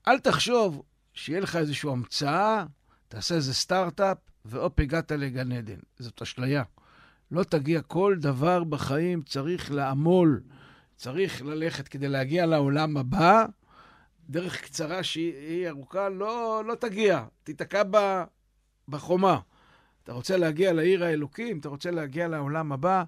[0.07, 2.65] אל תחשוב שיהיה לך איזושהי המצאה,
[3.07, 5.79] תעשה איזה סטארט-אפ, והופ, הגעת לגן עדן.
[5.99, 6.63] זאת אשליה.
[7.31, 10.41] לא תגיע כל דבר בחיים, צריך לעמול,
[10.95, 13.45] צריך ללכת כדי להגיע לעולם הבא.
[14.29, 17.97] דרך קצרה שהיא ארוכה, לא, לא תגיע, תיתקע ב,
[18.87, 19.39] בחומה.
[20.03, 23.03] אתה רוצה להגיע לעיר האלוקים, אתה רוצה להגיע לעולם הבא,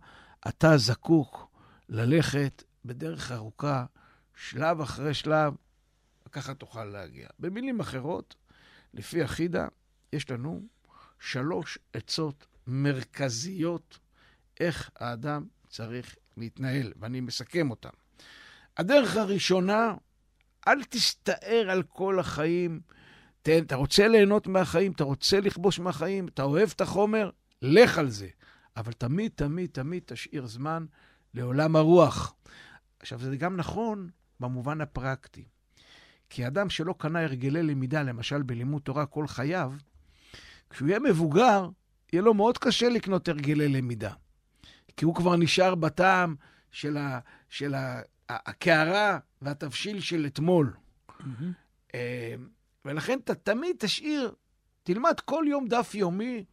[0.47, 1.47] אתה זקוק
[1.89, 3.85] ללכת בדרך ארוכה
[4.35, 5.53] שלב אחרי שלב,
[6.31, 7.27] ככה תוכל להגיע.
[7.39, 8.35] במילים אחרות,
[8.93, 9.67] לפי החידה,
[10.13, 10.61] יש לנו
[11.19, 13.99] שלוש עצות מרכזיות
[14.59, 17.89] איך האדם צריך להתנהל, ואני מסכם אותן.
[18.77, 19.93] הדרך הראשונה,
[20.67, 22.81] אל תסתער על כל החיים.
[23.41, 27.29] תן, אתה רוצה ליהנות מהחיים, אתה רוצה לכבוש מהחיים, אתה אוהב את החומר,
[27.61, 28.27] לך על זה.
[28.77, 30.85] אבל תמיד, תמיד, תמיד תשאיר זמן
[31.33, 32.33] לעולם הרוח.
[32.99, 35.45] עכשיו, זה גם נכון במובן הפרקטי.
[36.29, 39.73] כי אדם שלא קנה הרגלי למידה, למשל בלימוד תורה כל חייו,
[40.69, 41.69] כשהוא יהיה מבוגר,
[42.13, 44.13] יהיה לו מאוד קשה לקנות הרגלי למידה.
[44.97, 46.35] כי הוא כבר נשאר בטעם
[46.71, 47.19] של, ה,
[47.49, 50.73] של ה, הקערה והתבשיל של אתמול.
[51.09, 51.93] Mm-hmm.
[52.85, 54.33] ולכן אתה תמיד תשאיר,
[54.83, 56.45] תלמד כל יום דף יומי,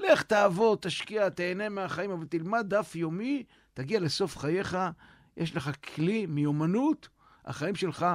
[0.00, 4.78] לך תעבוד, תשקיע, תהנה מהחיים, אבל תלמד דף יומי, תגיע לסוף חייך,
[5.36, 7.08] יש לך כלי, מיומנות,
[7.44, 8.06] החיים שלך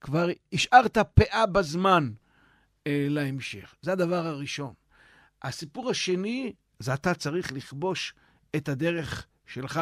[0.00, 2.10] כבר השארת פאה בזמן
[2.86, 3.74] אה, להמשך.
[3.82, 4.74] זה הדבר הראשון.
[5.42, 8.14] הסיפור השני, זה אתה צריך לכבוש
[8.56, 9.80] את הדרך שלך,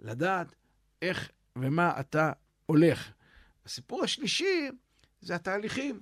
[0.00, 0.54] לדעת
[1.02, 2.32] איך ומה אתה
[2.70, 3.10] הולך.
[3.66, 4.70] הסיפור השלישי
[5.20, 6.00] זה התהליכים,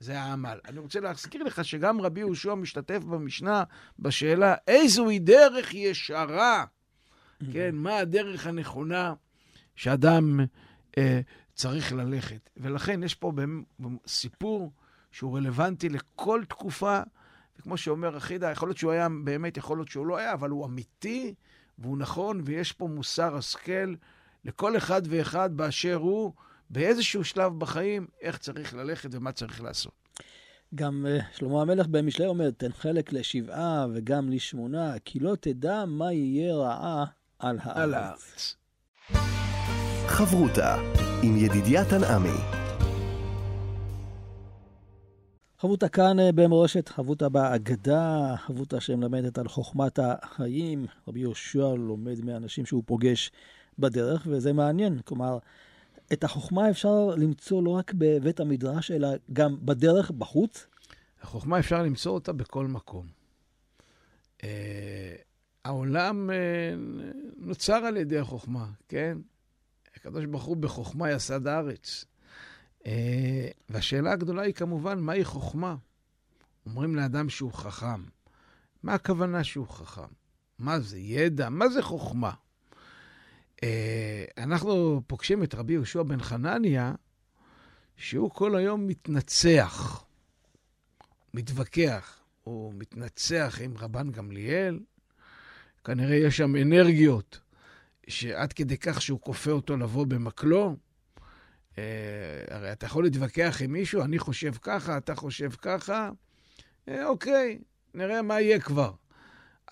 [0.00, 0.58] זה העמל.
[0.64, 3.64] אני רוצה להזכיר לך שגם רבי יהושע משתתף במשנה
[3.98, 6.64] בשאלה איזוהי דרך ישרה,
[7.52, 9.14] כן, מה הדרך הנכונה
[9.76, 10.40] שאדם
[10.98, 11.20] אה,
[11.54, 12.50] צריך ללכת.
[12.56, 13.32] ולכן יש פה
[14.06, 14.72] סיפור
[15.12, 17.00] שהוא רלוונטי לכל תקופה,
[17.58, 20.66] וכמו שאומר אחידה, יכול להיות שהוא היה באמת, יכול להיות שהוא לא היה, אבל הוא
[20.66, 21.34] אמיתי
[21.78, 23.94] והוא נכון, ויש פה מוסר השכל
[24.44, 26.32] לכל אחד ואחד באשר הוא,
[26.70, 29.92] באיזשהו שלב בחיים, איך צריך ללכת ומה צריך לעשות.
[30.74, 36.12] גם uh, שלמה המלך במשלי אומר, תן חלק לשבעה וגם לשמונה, כי לא תדע מה
[36.12, 37.04] יהיה רעה
[37.38, 37.76] על הארץ.
[37.76, 38.56] על הארץ.
[40.06, 40.76] חברותה
[41.22, 42.64] עם ידידיה תנעמי.
[45.58, 50.86] חברותה כאן אה, במורשת, חברותה באגדה, חברותה שמלמדת על חוכמת החיים.
[51.08, 53.30] רבי יהושע לומד מאנשים שהוא פוגש
[53.78, 54.98] בדרך, וזה מעניין.
[55.04, 55.38] כלומר,
[56.12, 60.66] את החוכמה אפשר למצוא לא רק בבית המדרש, אלא גם בדרך, בחוץ?
[61.22, 63.06] החוכמה אפשר למצוא אותה בכל מקום.
[64.38, 64.44] Uh,
[65.64, 66.34] העולם uh,
[67.36, 69.18] נוצר על ידי החוכמה, כן?
[69.96, 72.04] הקדוש ברוך הוא בחוכמה יסד הארץ.
[72.82, 72.86] Uh,
[73.68, 75.76] והשאלה הגדולה היא כמובן, מהי חוכמה?
[76.66, 78.02] אומרים לאדם שהוא חכם.
[78.82, 80.12] מה הכוונה שהוא חכם?
[80.58, 81.48] מה זה ידע?
[81.48, 82.30] מה זה חוכמה?
[83.64, 83.66] Uh,
[84.38, 86.94] אנחנו פוגשים את רבי יהושע בן חנניה,
[87.96, 90.04] שהוא כל היום מתנצח,
[91.34, 92.20] מתווכח.
[92.42, 94.80] הוא מתנצח עם רבן גמליאל,
[95.84, 97.40] כנראה יש שם אנרגיות
[98.08, 100.76] שעד כדי כך שהוא כופה אותו לבוא במקלו.
[101.74, 101.78] Uh,
[102.50, 106.10] הרי אתה יכול להתווכח עם מישהו, אני חושב ככה, אתה חושב ככה,
[106.88, 107.58] uh, אוקיי,
[107.94, 108.92] נראה מה יהיה כבר.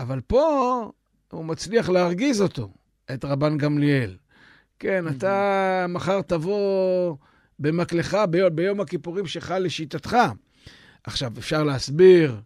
[0.01, 0.91] אבל פה
[1.31, 2.73] הוא מצליח להרגיז אותו,
[3.15, 4.17] את רבן גמליאל.
[4.79, 7.17] כן, אתה מחר תבוא
[7.59, 10.17] במקלך ביום, ביום הכיפורים שחל לשיטתך.
[11.05, 12.41] עכשיו, אפשר להסביר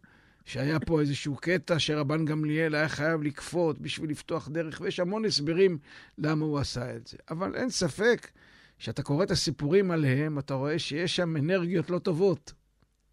[0.45, 5.79] שהיה פה איזשהו קטע שרבן גמליאל היה חייב לקפוט בשביל לפתוח דרך, ויש המון הסברים
[6.19, 7.17] למה הוא עשה את זה.
[7.31, 8.31] אבל אין ספק
[8.79, 12.53] שאתה קורא את הסיפורים עליהם, אתה רואה שיש שם אנרגיות לא טובות.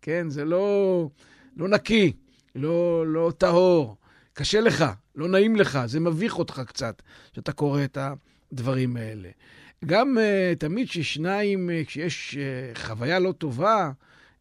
[0.01, 1.10] כן, זה לא,
[1.58, 2.13] לא נקי,
[2.56, 3.97] לא, לא טהור.
[4.34, 7.02] קשה לך, לא נעים לך, זה מביך אותך קצת,
[7.36, 7.97] שאתה קורא את
[8.52, 9.30] הדברים האלה.
[9.86, 13.91] גם uh, תמיד כששניים, uh, כשיש uh, חוויה לא טובה,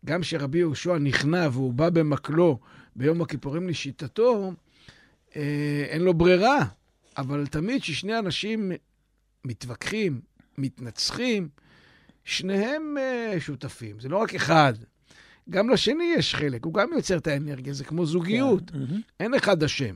[0.04, 2.58] גם כשרבי יהושע נכנע והוא בא במקלו
[2.96, 4.52] ביום הכיפורים לשיטתו,
[5.37, 6.66] אה, אין לו ברירה.
[7.16, 8.72] אבל תמיד כששני אנשים
[9.44, 10.20] מתווכחים,
[10.58, 11.48] מתנצחים,
[12.24, 14.74] שניהם אה, שותפים, זה לא רק אחד.
[15.50, 18.70] גם לשני יש חלק, הוא גם יוצר את האנרגיה, זה כמו זוגיות.
[18.70, 18.78] כן.
[19.20, 19.94] אין אחד אשם.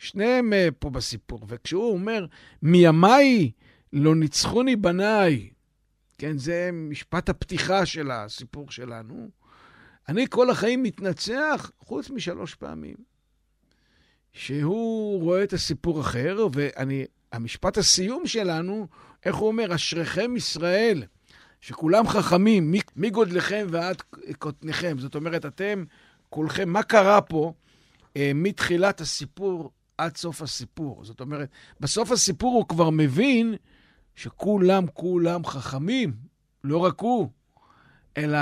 [0.00, 1.40] שניהם אה, פה בסיפור.
[1.48, 2.26] וכשהוא אומר,
[2.62, 3.50] מימיי
[3.92, 5.50] לא ניצחוני בניי,
[6.18, 9.28] כן, זה משפט הפתיחה של הסיפור שלנו.
[10.08, 12.94] אני כל החיים מתנצח, חוץ משלוש פעמים.
[14.32, 18.86] שהוא רואה את הסיפור אחר, ואני, המשפט הסיום שלנו,
[19.24, 19.74] איך הוא אומר?
[19.74, 21.02] אשריכם ישראל,
[21.60, 24.02] שכולם חכמים, מגודלכם ועד
[24.38, 24.98] קוטניכם.
[24.98, 25.84] זאת אומרת, אתם,
[26.28, 27.52] כולכם, מה קרה פה
[28.16, 31.04] אה, מתחילת הסיפור עד סוף הסיפור?
[31.04, 31.48] זאת אומרת,
[31.80, 33.54] בסוף הסיפור הוא כבר מבין
[34.14, 36.12] שכולם, כולם חכמים,
[36.64, 37.28] לא רק הוא,
[38.16, 38.38] אלא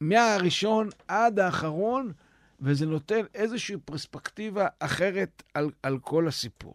[0.00, 2.12] מהראשון עד האחרון,
[2.60, 6.74] וזה נותן איזושהי פרספקטיבה אחרת על, על כל הסיפור.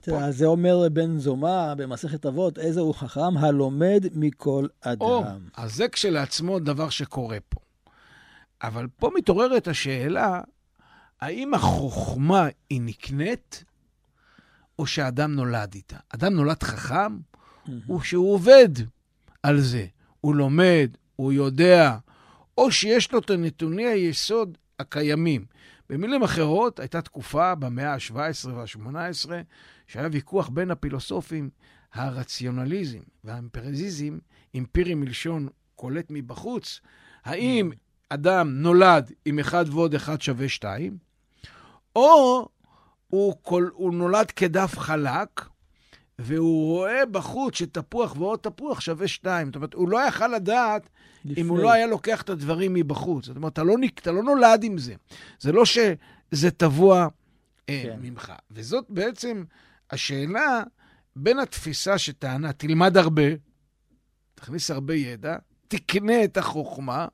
[0.00, 5.06] תראה, זה אומר בן זומא במסכת אבות, איזה הוא חכם הלומד מכל אדם.
[5.06, 5.24] או,
[5.56, 7.60] אז זה כשלעצמו דבר שקורה פה.
[8.62, 10.40] אבל פה מתעוררת השאלה,
[11.20, 13.64] האם החוכמה היא נקנית,
[14.78, 15.96] או שאדם נולד איתה?
[16.08, 17.18] אדם נולד חכם,
[17.86, 18.68] הוא שהוא עובד
[19.42, 19.86] על זה.
[20.20, 21.96] הוא לומד, הוא יודע,
[22.58, 25.44] או שיש לו את נתוני היסוד הקיימים.
[25.90, 29.30] במילים אחרות, הייתה תקופה במאה ה-17 וה-18
[29.86, 31.50] שהיה ויכוח בין הפילוסופים,
[31.92, 34.18] הרציונליזם והאמפרזיזם,
[34.54, 36.80] אימפירי מלשון קולט מבחוץ,
[37.24, 37.70] האם
[38.08, 40.98] אדם נולד עם אחד ועוד אחד שווה שתיים,
[41.96, 42.48] או
[43.06, 45.40] הוא, כל, הוא נולד כדף חלק,
[46.18, 49.46] והוא רואה בחוץ שתפוח ועוד תפוח שווה שתיים.
[49.46, 50.88] זאת אומרת, הוא לא יכל לדעת
[51.24, 51.42] לפני.
[51.42, 53.24] אם הוא לא היה לוקח את הדברים מבחוץ.
[53.24, 54.94] זאת אומרת, אתה לא, אתה לא נולד עם זה.
[55.40, 57.08] זה לא שזה טבוע
[57.68, 57.98] אה, כן.
[58.02, 58.32] ממך.
[58.50, 59.44] וזאת בעצם
[59.90, 60.62] השאלה
[61.16, 63.22] בין התפיסה שטענה, תלמד הרבה,
[64.34, 65.36] תכניס הרבה ידע,
[65.68, 67.06] תקנה את החוכמה,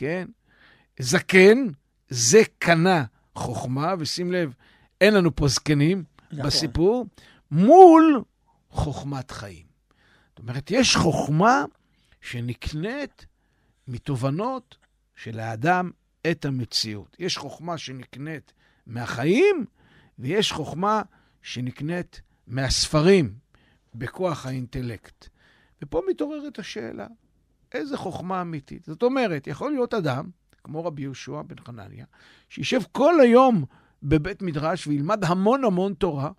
[0.00, 0.28] כן?
[0.98, 1.66] זקן,
[2.08, 4.54] זה קנה חוכמה, ושים לב,
[5.00, 6.46] אין לנו פה זקנים נכון.
[6.46, 7.06] בסיפור,
[7.50, 8.22] מול
[8.70, 9.66] חוכמת חיים.
[10.28, 11.64] זאת אומרת, יש חוכמה
[12.20, 13.26] שנקנית
[13.88, 14.76] מתובנות
[15.16, 15.90] של האדם
[16.30, 17.16] את המציאות.
[17.18, 18.52] יש חוכמה שנקנית
[18.86, 19.64] מהחיים,
[20.18, 21.02] ויש חוכמה
[21.42, 23.34] שנקנית מהספרים,
[23.94, 25.28] בכוח האינטלקט.
[25.82, 27.06] ופה מתעוררת השאלה,
[27.72, 28.84] איזה חוכמה אמיתית?
[28.84, 30.30] זאת אומרת, יכול להיות אדם,
[30.64, 32.04] כמו רבי יהושע בן חנניה,
[32.48, 33.64] שישב כל היום
[34.02, 36.30] בבית מדרש וילמד המון המון תורה,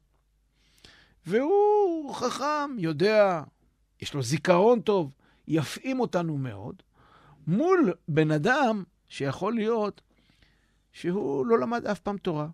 [1.26, 3.44] והוא חכם, יודע,
[4.02, 5.12] יש לו זיכרון טוב,
[5.48, 6.76] יפעים אותנו מאוד,
[7.48, 10.02] מול בן אדם שיכול להיות
[10.91, 12.48] שהוא לא למד אף פעם תורה,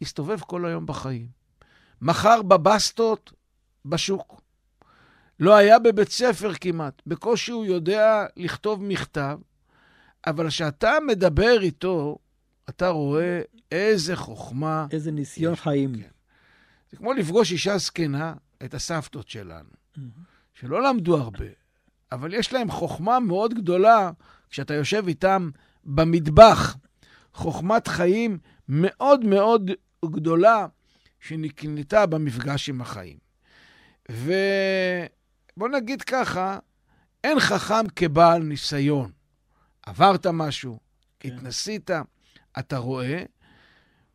[0.00, 1.28] הסתובב כל היום בחיים,
[2.00, 3.32] מכר בבסטות
[3.84, 4.40] בשוק,
[5.40, 9.38] לא היה בבית ספר כמעט, בקושי הוא יודע לכתוב מכתב,
[10.26, 12.18] אבל כשאתה מדבר איתו,
[12.68, 13.40] אתה רואה
[13.72, 14.86] איזה חוכמה.
[14.90, 15.94] איזה ניסיון יש, חיים.
[15.94, 16.08] כן.
[16.90, 20.00] זה כמו לפגוש אישה זקנה, את הסבתות שלנו, mm-hmm.
[20.54, 21.46] שלא למדו הרבה,
[22.12, 24.10] אבל יש להם חוכמה מאוד גדולה
[24.50, 25.50] כשאתה יושב איתם
[25.84, 26.76] במטבח.
[27.34, 29.70] חוכמת חיים מאוד מאוד
[30.04, 30.66] גדולה
[31.20, 33.18] שנקנתה במפגש עם החיים.
[35.60, 36.58] ובוא נגיד ככה,
[37.24, 39.10] אין חכם כבעל ניסיון.
[39.82, 40.78] עברת משהו,
[41.20, 41.28] כן.
[41.28, 41.90] התנסית,
[42.58, 43.22] אתה רואה,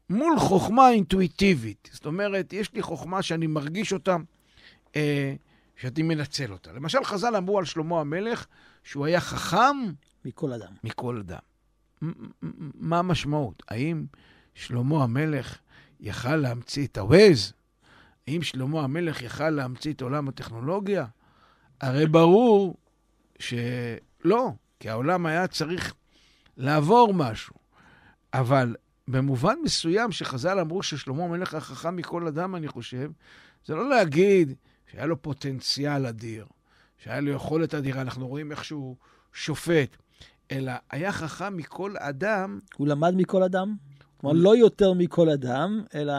[0.10, 1.89] מול חוכמה אינטואיטיבית.
[1.93, 4.15] זאת אומרת, יש לי חוכמה שאני מרגיש אותה,
[4.95, 5.34] אה,
[5.75, 6.71] שאני מנצל אותה.
[6.71, 8.45] למשל, חז"ל אמרו על שלמה המלך
[8.84, 9.77] שהוא היה חכם...
[10.25, 10.73] מכל אדם.
[10.84, 11.39] מכל אדם.
[12.75, 13.63] מה המשמעות?
[13.67, 14.05] האם
[14.53, 15.58] שלמה המלך
[15.99, 17.53] יכל להמציא את הווייז?
[18.27, 21.05] האם שלמה המלך יכל להמציא את עולם הטכנולוגיה?
[21.81, 22.75] הרי ברור
[23.39, 25.93] שלא, כי העולם היה צריך
[26.57, 27.55] לעבור משהו.
[28.33, 28.75] אבל
[29.07, 33.11] במובן מסוים שחז"ל אמרו ששלמה המלך החכם מכל אדם, אני חושב,
[33.65, 34.53] זה לא להגיד
[34.91, 36.45] שהיה לו פוטנציאל אדיר,
[36.97, 38.95] שהיה לו יכולת אדירה, אנחנו רואים איך שהוא
[39.33, 39.97] שופט,
[40.51, 42.59] אלא היה חכם מכל אדם.
[42.77, 43.75] הוא למד מכל אדם?
[44.17, 46.13] כלומר, לא יותר מכל אדם, אלא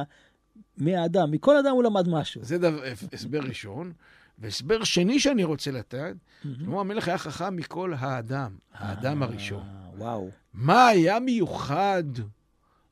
[0.76, 1.30] מהאדם.
[1.30, 2.44] מכל אדם הוא למד משהו.
[2.44, 3.92] זה דבר, הסבר ראשון.
[4.38, 9.66] והסבר שני שאני רוצה לתת, שלמה המלך היה חכם מכל האדם, האדם אה, הראשון.
[9.96, 10.30] וואו.
[10.54, 12.04] מה היה מיוחד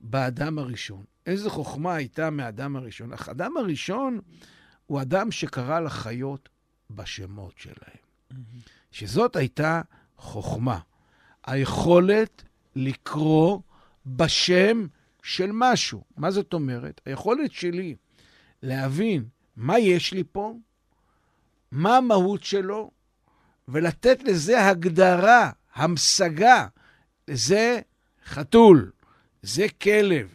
[0.00, 1.04] באדם הראשון?
[1.26, 3.11] איזה חוכמה הייתה מהאדם הראשון?
[3.12, 4.20] האדם הראשון
[4.87, 6.48] הוא אדם שקרא לחיות
[6.90, 8.04] בשמות שלהם.
[8.90, 9.83] שזאת הייתה
[10.16, 10.78] חוכמה.
[11.46, 12.42] היכולת
[12.76, 13.61] לקרוא
[14.07, 14.87] בשם
[15.22, 16.04] של משהו.
[16.16, 17.00] מה זאת אומרת?
[17.07, 17.96] היכולת שלי
[18.62, 19.24] להבין
[19.57, 20.54] מה יש לי פה,
[21.74, 22.90] מה המהות שלו,
[23.68, 26.66] ולתת לזה הגדרה, המשגה.
[27.30, 27.80] זה
[28.26, 28.90] חתול,
[29.42, 30.34] זה כלב,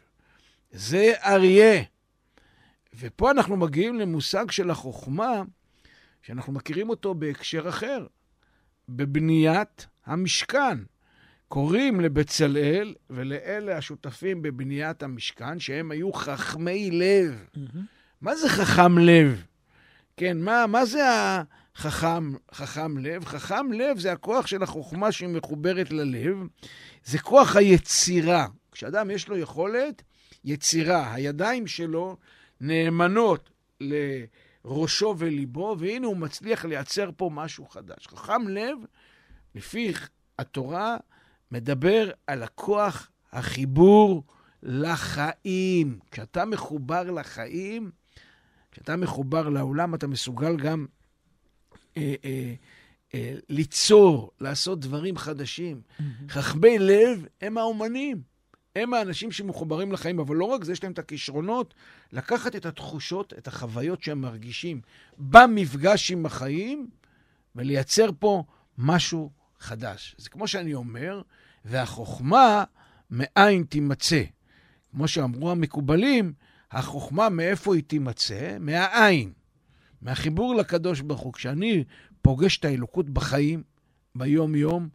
[0.71, 1.83] זה אריה.
[2.99, 5.41] ופה אנחנו מגיעים למושג של החוכמה,
[6.21, 8.05] שאנחנו מכירים אותו בהקשר אחר,
[8.89, 10.77] בבניית המשכן.
[11.47, 17.45] קוראים לבצלאל ולאלה השותפים בבניית המשכן, שהם היו חכמי לב.
[17.55, 17.77] Mm-hmm.
[18.21, 19.43] מה זה חכם לב?
[20.19, 21.01] כן, מה, מה זה
[21.75, 23.25] החכם חכם לב?
[23.25, 26.37] חכם לב זה הכוח של החוכמה שהיא מחוברת ללב.
[27.05, 28.47] זה כוח היצירה.
[28.71, 30.01] כשאדם יש לו יכולת,
[30.45, 32.17] יצירה, הידיים שלו
[32.61, 33.49] נאמנות
[33.81, 38.07] לראשו וליבו, והנה הוא מצליח לייצר פה משהו חדש.
[38.07, 38.77] חכם לב,
[39.55, 39.93] לפי
[40.39, 40.97] התורה,
[41.51, 44.23] מדבר על הכוח החיבור
[44.63, 45.99] לחיים.
[46.11, 47.91] כשאתה מחובר לחיים,
[48.71, 50.85] כשאתה מחובר לעולם, אתה מסוגל גם
[51.97, 52.53] אה, אה,
[53.13, 55.81] אה, ליצור, לעשות דברים חדשים.
[56.29, 58.21] חכמי לב הם האומנים.
[58.75, 61.73] הם האנשים שמחוברים לחיים, אבל לא רק זה, יש להם את הכישרונות
[62.11, 64.81] לקחת את התחושות, את החוויות שהם מרגישים
[65.17, 66.89] במפגש עם החיים,
[67.55, 68.43] ולייצר פה
[68.77, 70.15] משהו חדש.
[70.17, 71.21] זה כמו שאני אומר,
[71.65, 72.63] והחוכמה
[73.11, 74.23] מאין תימצא.
[74.91, 76.33] כמו שאמרו המקובלים,
[76.71, 78.57] החוכמה מאיפה היא תימצא?
[78.59, 79.31] מהעין,
[80.01, 81.33] מהחיבור לקדוש ברוך הוא.
[81.33, 81.83] כשאני
[82.21, 83.63] פוגש את האלוקות בחיים,
[84.15, 84.89] ביום-יום,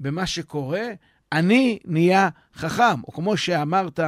[0.00, 0.82] במה שקורה,
[1.32, 3.02] אני נהיה חכם.
[3.06, 4.00] או כמו שאמרת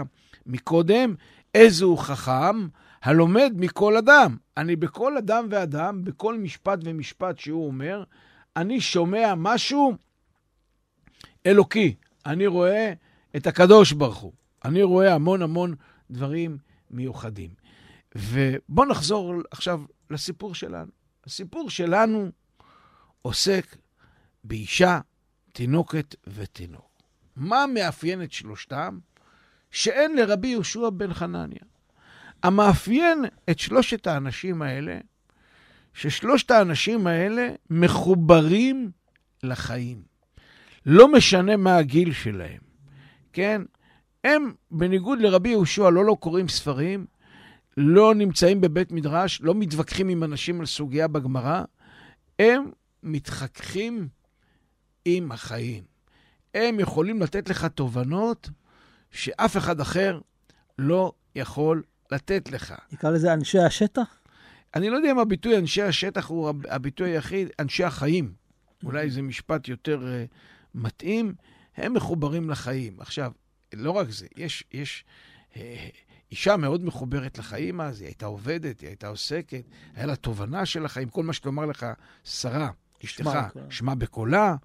[0.46, 1.14] מקודם,
[1.54, 2.68] איזה הוא חכם?
[3.02, 4.36] הלומד מכל אדם.
[4.56, 8.04] אני בכל אדם ואדם, בכל משפט ומשפט שהוא אומר,
[8.56, 9.94] אני שומע משהו
[11.46, 11.94] אלוקי.
[12.26, 12.92] אני רואה
[13.36, 14.32] את הקדוש ברוך הוא.
[14.64, 15.74] אני רואה המון המון
[16.10, 16.58] דברים
[16.90, 17.50] מיוחדים.
[18.14, 20.90] ובואו נחזור עכשיו לסיפור שלנו.
[21.26, 22.30] הסיפור שלנו
[23.22, 23.76] עוסק
[24.44, 25.00] באישה,
[25.52, 27.02] תינוקת ותינוק.
[27.36, 28.98] מה מאפיין את שלושתם?
[29.70, 31.60] שאין לרבי יהושע בן חנניה.
[32.42, 34.98] המאפיין את שלושת האנשים האלה,
[35.94, 38.90] ששלושת האנשים האלה מחוברים
[39.42, 40.02] לחיים.
[40.86, 42.60] לא משנה מה הגיל שלהם,
[43.32, 43.62] כן?
[44.28, 47.06] הם, בניגוד לרבי יהושע, לא לא קוראים ספרים,
[47.76, 51.62] לא נמצאים בבית מדרש, לא מתווכחים עם אנשים על סוגיה בגמרא,
[52.38, 52.70] הם
[53.02, 54.08] מתחככים
[55.04, 55.84] עם החיים.
[56.54, 58.50] הם יכולים לתת לך תובנות
[59.10, 60.20] שאף אחד אחר
[60.78, 62.74] לא יכול לתת לך.
[62.92, 64.18] נקרא לזה אנשי השטח?
[64.74, 68.32] אני לא יודע אם הביטוי אנשי השטח הוא הביטוי היחיד, אנשי החיים.
[68.84, 70.34] אולי זה משפט יותר uh,
[70.74, 71.34] מתאים.
[71.76, 73.00] הם מחוברים לחיים.
[73.00, 73.32] עכשיו,
[73.74, 75.04] לא רק זה, יש, יש
[75.52, 75.56] uh,
[76.30, 79.62] אישה מאוד מחוברת לחיים אז, היא הייתה עובדת, היא הייתה עוסקת,
[79.94, 81.86] היה לה תובנה של החיים, כל מה שתאמר לך,
[82.24, 82.70] שרה,
[83.04, 83.30] אשתך,
[83.70, 84.56] שמע בקולה,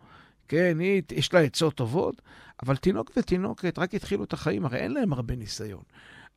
[0.48, 2.22] כן, היא, יש לה עצות טובות,
[2.64, 5.84] אבל תינוק ותינוקת רק התחילו את החיים, הרי אין להם הרבה ניסיון.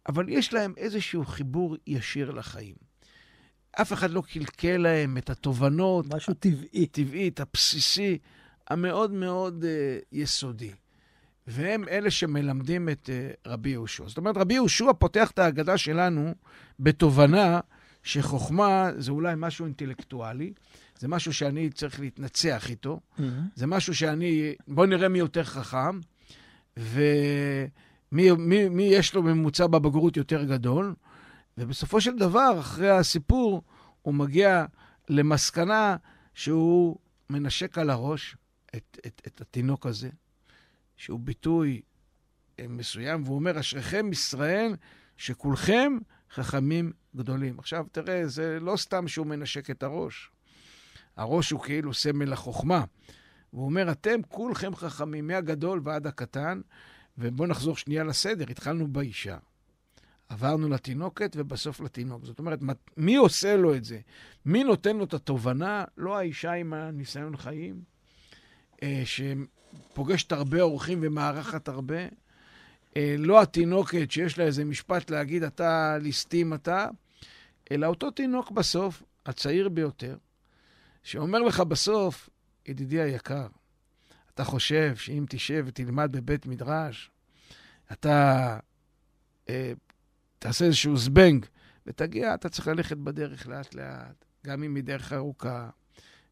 [0.08, 2.74] אבל יש להם איזשהו חיבור ישיר לחיים.
[3.80, 6.14] אף אחד לא קלקל להם את התובנות.
[6.14, 6.86] משהו טבעי.
[6.86, 8.18] טבעית, הבסיסי,
[8.70, 10.72] המאוד מאוד uh, יסודי.
[11.46, 14.08] והם אלה שמלמדים את uh, רבי יהושע.
[14.08, 16.34] זאת אומרת, רבי יהושע פותח את ההגדה שלנו
[16.80, 17.60] בתובנה
[18.02, 20.52] שחוכמה זה אולי משהו אינטלקטואלי,
[20.98, 23.22] זה משהו שאני צריך להתנצח איתו, mm-hmm.
[23.54, 26.00] זה משהו שאני, בואו נראה מי יותר חכם,
[26.76, 30.94] ומי מי, מי יש לו ממוצע בבגרות יותר גדול,
[31.58, 33.62] ובסופו של דבר, אחרי הסיפור,
[34.02, 34.64] הוא מגיע
[35.08, 35.96] למסקנה
[36.34, 36.96] שהוא
[37.30, 38.36] מנשק על הראש
[38.76, 40.08] את, את, את התינוק הזה,
[40.96, 41.80] שהוא ביטוי
[42.60, 44.76] אה, מסוים, והוא אומר, אשריכם ישראל,
[45.16, 45.98] שכולכם
[46.30, 47.58] חכמים גדולים.
[47.58, 50.30] עכשיו, תראה, זה לא סתם שהוא מנשק את הראש.
[51.16, 52.84] הראש הוא כאילו סמל החוכמה.
[53.52, 56.60] והוא אומר, אתם כולכם חכמים, מהגדול ועד הקטן,
[57.18, 58.44] ובואו נחזור שנייה לסדר.
[58.50, 59.36] התחלנו באישה,
[60.28, 62.24] עברנו לתינוקת ובסוף לתינוק.
[62.24, 62.58] זאת אומרת,
[62.96, 64.00] מי עושה לו את זה?
[64.44, 65.84] מי נותן לו את התובנה?
[65.96, 67.82] לא האישה עם הניסיון חיים,
[68.82, 69.02] אה,
[69.92, 71.98] שפוגשת הרבה אורחים ומארחת הרבה,
[72.96, 76.88] אה, לא התינוקת שיש לה איזה משפט להגיד, אתה ליסטים אתה,
[77.72, 80.16] אלא אותו תינוק בסוף, הצעיר ביותר,
[81.02, 82.28] שאומר לך בסוף,
[82.66, 83.46] ידידי היקר,
[84.34, 87.10] אתה חושב שאם תשב ותלמד בבית מדרש,
[87.92, 88.58] אתה
[89.48, 89.72] אה,
[90.38, 91.46] תעשה איזשהו זבנג
[91.86, 95.68] ותגיע, אתה צריך ללכת בדרך לאט-לאט, גם אם היא דרך ארוכה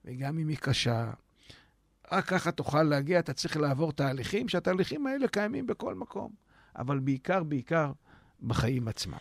[0.05, 1.13] וגם אם היא קשה.
[2.13, 6.31] רק ככה תוכל להגיע, אתה צריך לעבור תהליכים, שהתהליכים האלה קיימים בכל מקום,
[6.77, 7.93] אבל בעיקר, בעיקר
[8.43, 9.19] בחיים עצמם.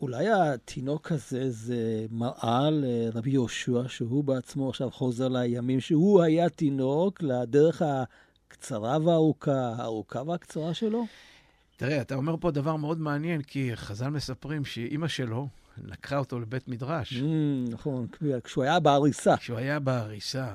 [0.00, 7.22] אולי התינוק הזה זה מראה לרבי יהושע, שהוא בעצמו עכשיו חוזר לימים שהוא היה תינוק,
[7.22, 11.06] לדרך הקצרה והארוכה, הארוכה והקצרה שלו?
[11.76, 15.48] תראה, אתה אומר פה דבר מאוד מעניין, כי חז"ל מספרים שאימא שלו
[15.84, 17.12] לקחה אותו לבית מדרש.
[17.12, 18.06] Mm, נכון,
[18.44, 19.36] כשהוא היה בהריסה.
[19.36, 20.54] כשהוא היה בהריסה,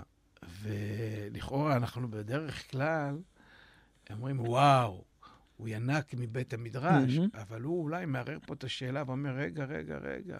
[0.62, 3.18] ולכאורה אנחנו בדרך כלל
[4.10, 5.04] אומרים, וואו,
[5.58, 7.38] הוא ינק מבית המדרש, mm-hmm.
[7.42, 10.40] אבל הוא אולי מערער פה את השאלה ואומר, רגע, רגע, רגע,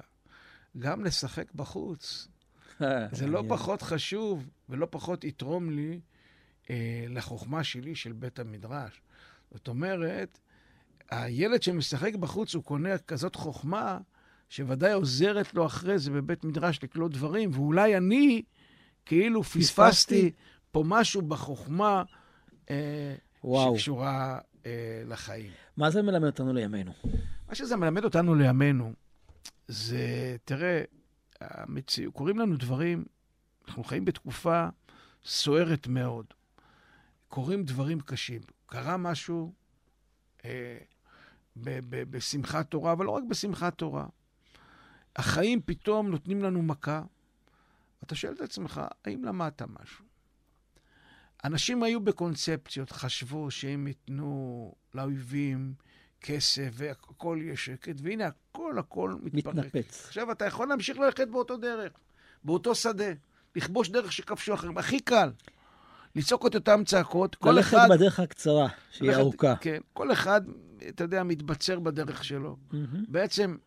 [0.78, 2.28] גם לשחק בחוץ.
[3.12, 6.00] זה לא פחות חשוב ולא פחות יתרום לי
[6.70, 9.02] אה, לחוכמה שלי של בית המדרש.
[9.52, 10.40] זאת אומרת,
[11.12, 13.98] הילד שמשחק בחוץ, הוא קונה כזאת חוכמה,
[14.50, 18.42] שוודאי עוזרת לו אחרי זה בבית מדרש לקלוט דברים, ואולי אני
[19.06, 20.32] כאילו פספסתי
[20.72, 22.04] פה משהו בחוכמה
[22.70, 23.16] אה,
[23.74, 25.52] שקשורה אה, לחיים.
[25.78, 26.92] מה זה מלמד אותנו לימינו?
[27.50, 28.94] מה שזה מלמד אותנו לימינו,
[29.68, 30.84] זה, תראה,
[31.42, 32.10] המציא...
[32.10, 33.06] קורים לנו דברים,
[33.68, 34.68] אנחנו חיים בתקופה
[35.26, 36.26] סוערת מאוד.
[37.28, 38.42] קורים דברים קשים.
[38.66, 39.54] קרה משהו
[40.46, 40.78] אה,
[41.56, 44.06] ב- ב- בשמחת תורה, אבל לא רק בשמחת תורה.
[45.16, 47.02] החיים פתאום נותנים לנו מכה.
[48.04, 50.06] אתה שואל את עצמך, האם למדת משהו?
[51.44, 55.74] אנשים היו בקונספציות, חשבו שהם ייתנו לאויבים
[56.22, 59.56] כסף והכל יהיה שקט, והנה הכל הכל מתפרק.
[59.56, 60.06] מתנפץ.
[60.08, 61.92] עכשיו אתה יכול להמשיך ללכת באותו דרך,
[62.44, 63.06] באותו שדה,
[63.56, 64.78] לכבוש דרך שכבשו אחרים.
[64.78, 65.32] הכי קל,
[66.16, 67.36] לצעוק את אותן צעקות.
[67.36, 67.88] כל ללכת אחד...
[67.90, 69.56] בדרך הקצרה, שהיא ללכת- ארוכה.
[69.56, 70.42] כן, כל אחד,
[70.90, 72.58] אתה יודע, מתבצר בדרך שלו.
[72.72, 73.06] מהמם.
[73.08, 73.58] בעצם,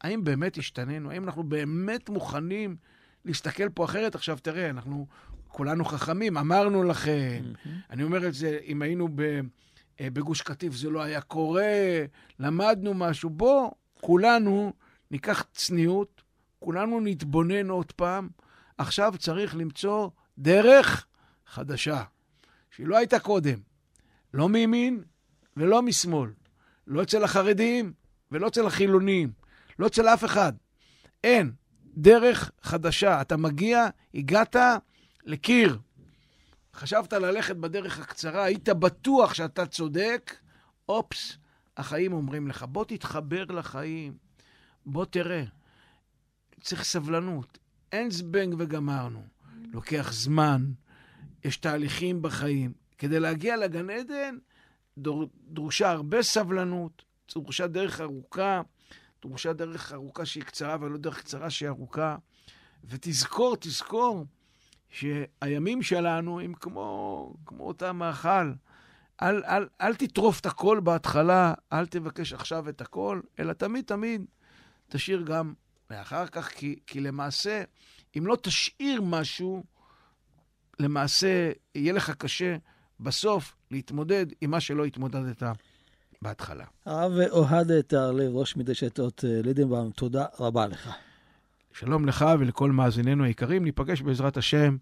[0.00, 1.10] האם באמת השתנינו?
[1.10, 2.76] האם אנחנו באמת מוכנים
[3.24, 4.14] להסתכל פה אחרת?
[4.14, 5.06] עכשיו, תראה, אנחנו
[5.48, 7.42] כולנו חכמים, אמרנו לכם.
[7.42, 7.80] מהמם.
[7.90, 9.20] אני אומר את זה, אם היינו ב,
[10.00, 12.04] אה, בגוש קטיף זה לא היה קורה,
[12.38, 13.30] למדנו משהו.
[13.30, 13.70] בוא,
[14.00, 14.72] כולנו
[15.10, 16.22] ניקח צניעות,
[16.58, 18.28] כולנו נתבונן עוד פעם.
[18.78, 21.06] עכשיו צריך למצוא דרך
[21.46, 22.02] חדשה,
[22.70, 23.58] שהיא לא הייתה קודם.
[24.34, 25.02] לא מימין
[25.56, 26.30] ולא משמאל.
[26.86, 27.92] לא אצל החרדים
[28.32, 29.32] ולא אצל החילונים.
[29.78, 30.52] לא אצל אף אחד.
[31.24, 31.52] אין.
[31.96, 33.20] דרך חדשה.
[33.20, 34.56] אתה מגיע, הגעת
[35.24, 35.78] לקיר.
[36.74, 40.36] חשבת ללכת בדרך הקצרה, היית בטוח שאתה צודק,
[40.88, 41.38] אופס,
[41.76, 44.16] החיים אומרים לך, בוא תתחבר לחיים,
[44.86, 45.44] בוא תראה.
[46.60, 47.58] צריך סבלנות.
[47.92, 49.22] אין זבנג וגמרנו.
[49.72, 50.64] לוקח זמן,
[51.44, 52.72] יש תהליכים בחיים.
[52.98, 54.36] כדי להגיע לגן עדן,
[55.48, 58.62] דרושה הרבה סבלנות, דרושה דרך ארוכה,
[59.24, 62.16] דרושה דרך ארוכה שהיא קצרה, אבל לא דרך קצרה שהיא ארוכה.
[62.84, 64.24] ותזכור, תזכור,
[64.90, 68.52] שהימים שלנו הם כמו, כמו אותה מאכל.
[69.22, 74.24] אל, אל, אל תטרוף את הכל בהתחלה, אל תבקש עכשיו את הכל, אלא תמיד תמיד
[74.88, 75.54] תשאיר גם
[75.90, 77.62] לאחר כך, כי, כי למעשה,
[78.18, 79.64] אם לא תשאיר משהו,
[80.80, 82.56] למעשה יהיה לך קשה
[83.00, 85.42] בסוף להתמודד עם מה שלא התמודדת
[86.24, 86.64] בהתחלה.
[86.86, 90.90] הרב אוהד תהרלב, ראש מדשת אות אה, לידנבאום, תודה רבה לך.
[91.72, 94.76] שלום לך ולכל מאזיננו היקרים, ניפגש בעזרת השם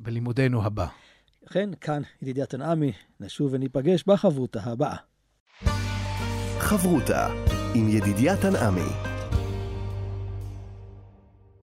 [0.00, 0.86] בלימודנו הבא.
[1.46, 4.96] לכן, כאן ידידיה תנעמי, נשוב וניפגש בחברותה הבאה.
[6.58, 7.28] חברותה
[7.74, 9.11] עם ידידיה תנעמי.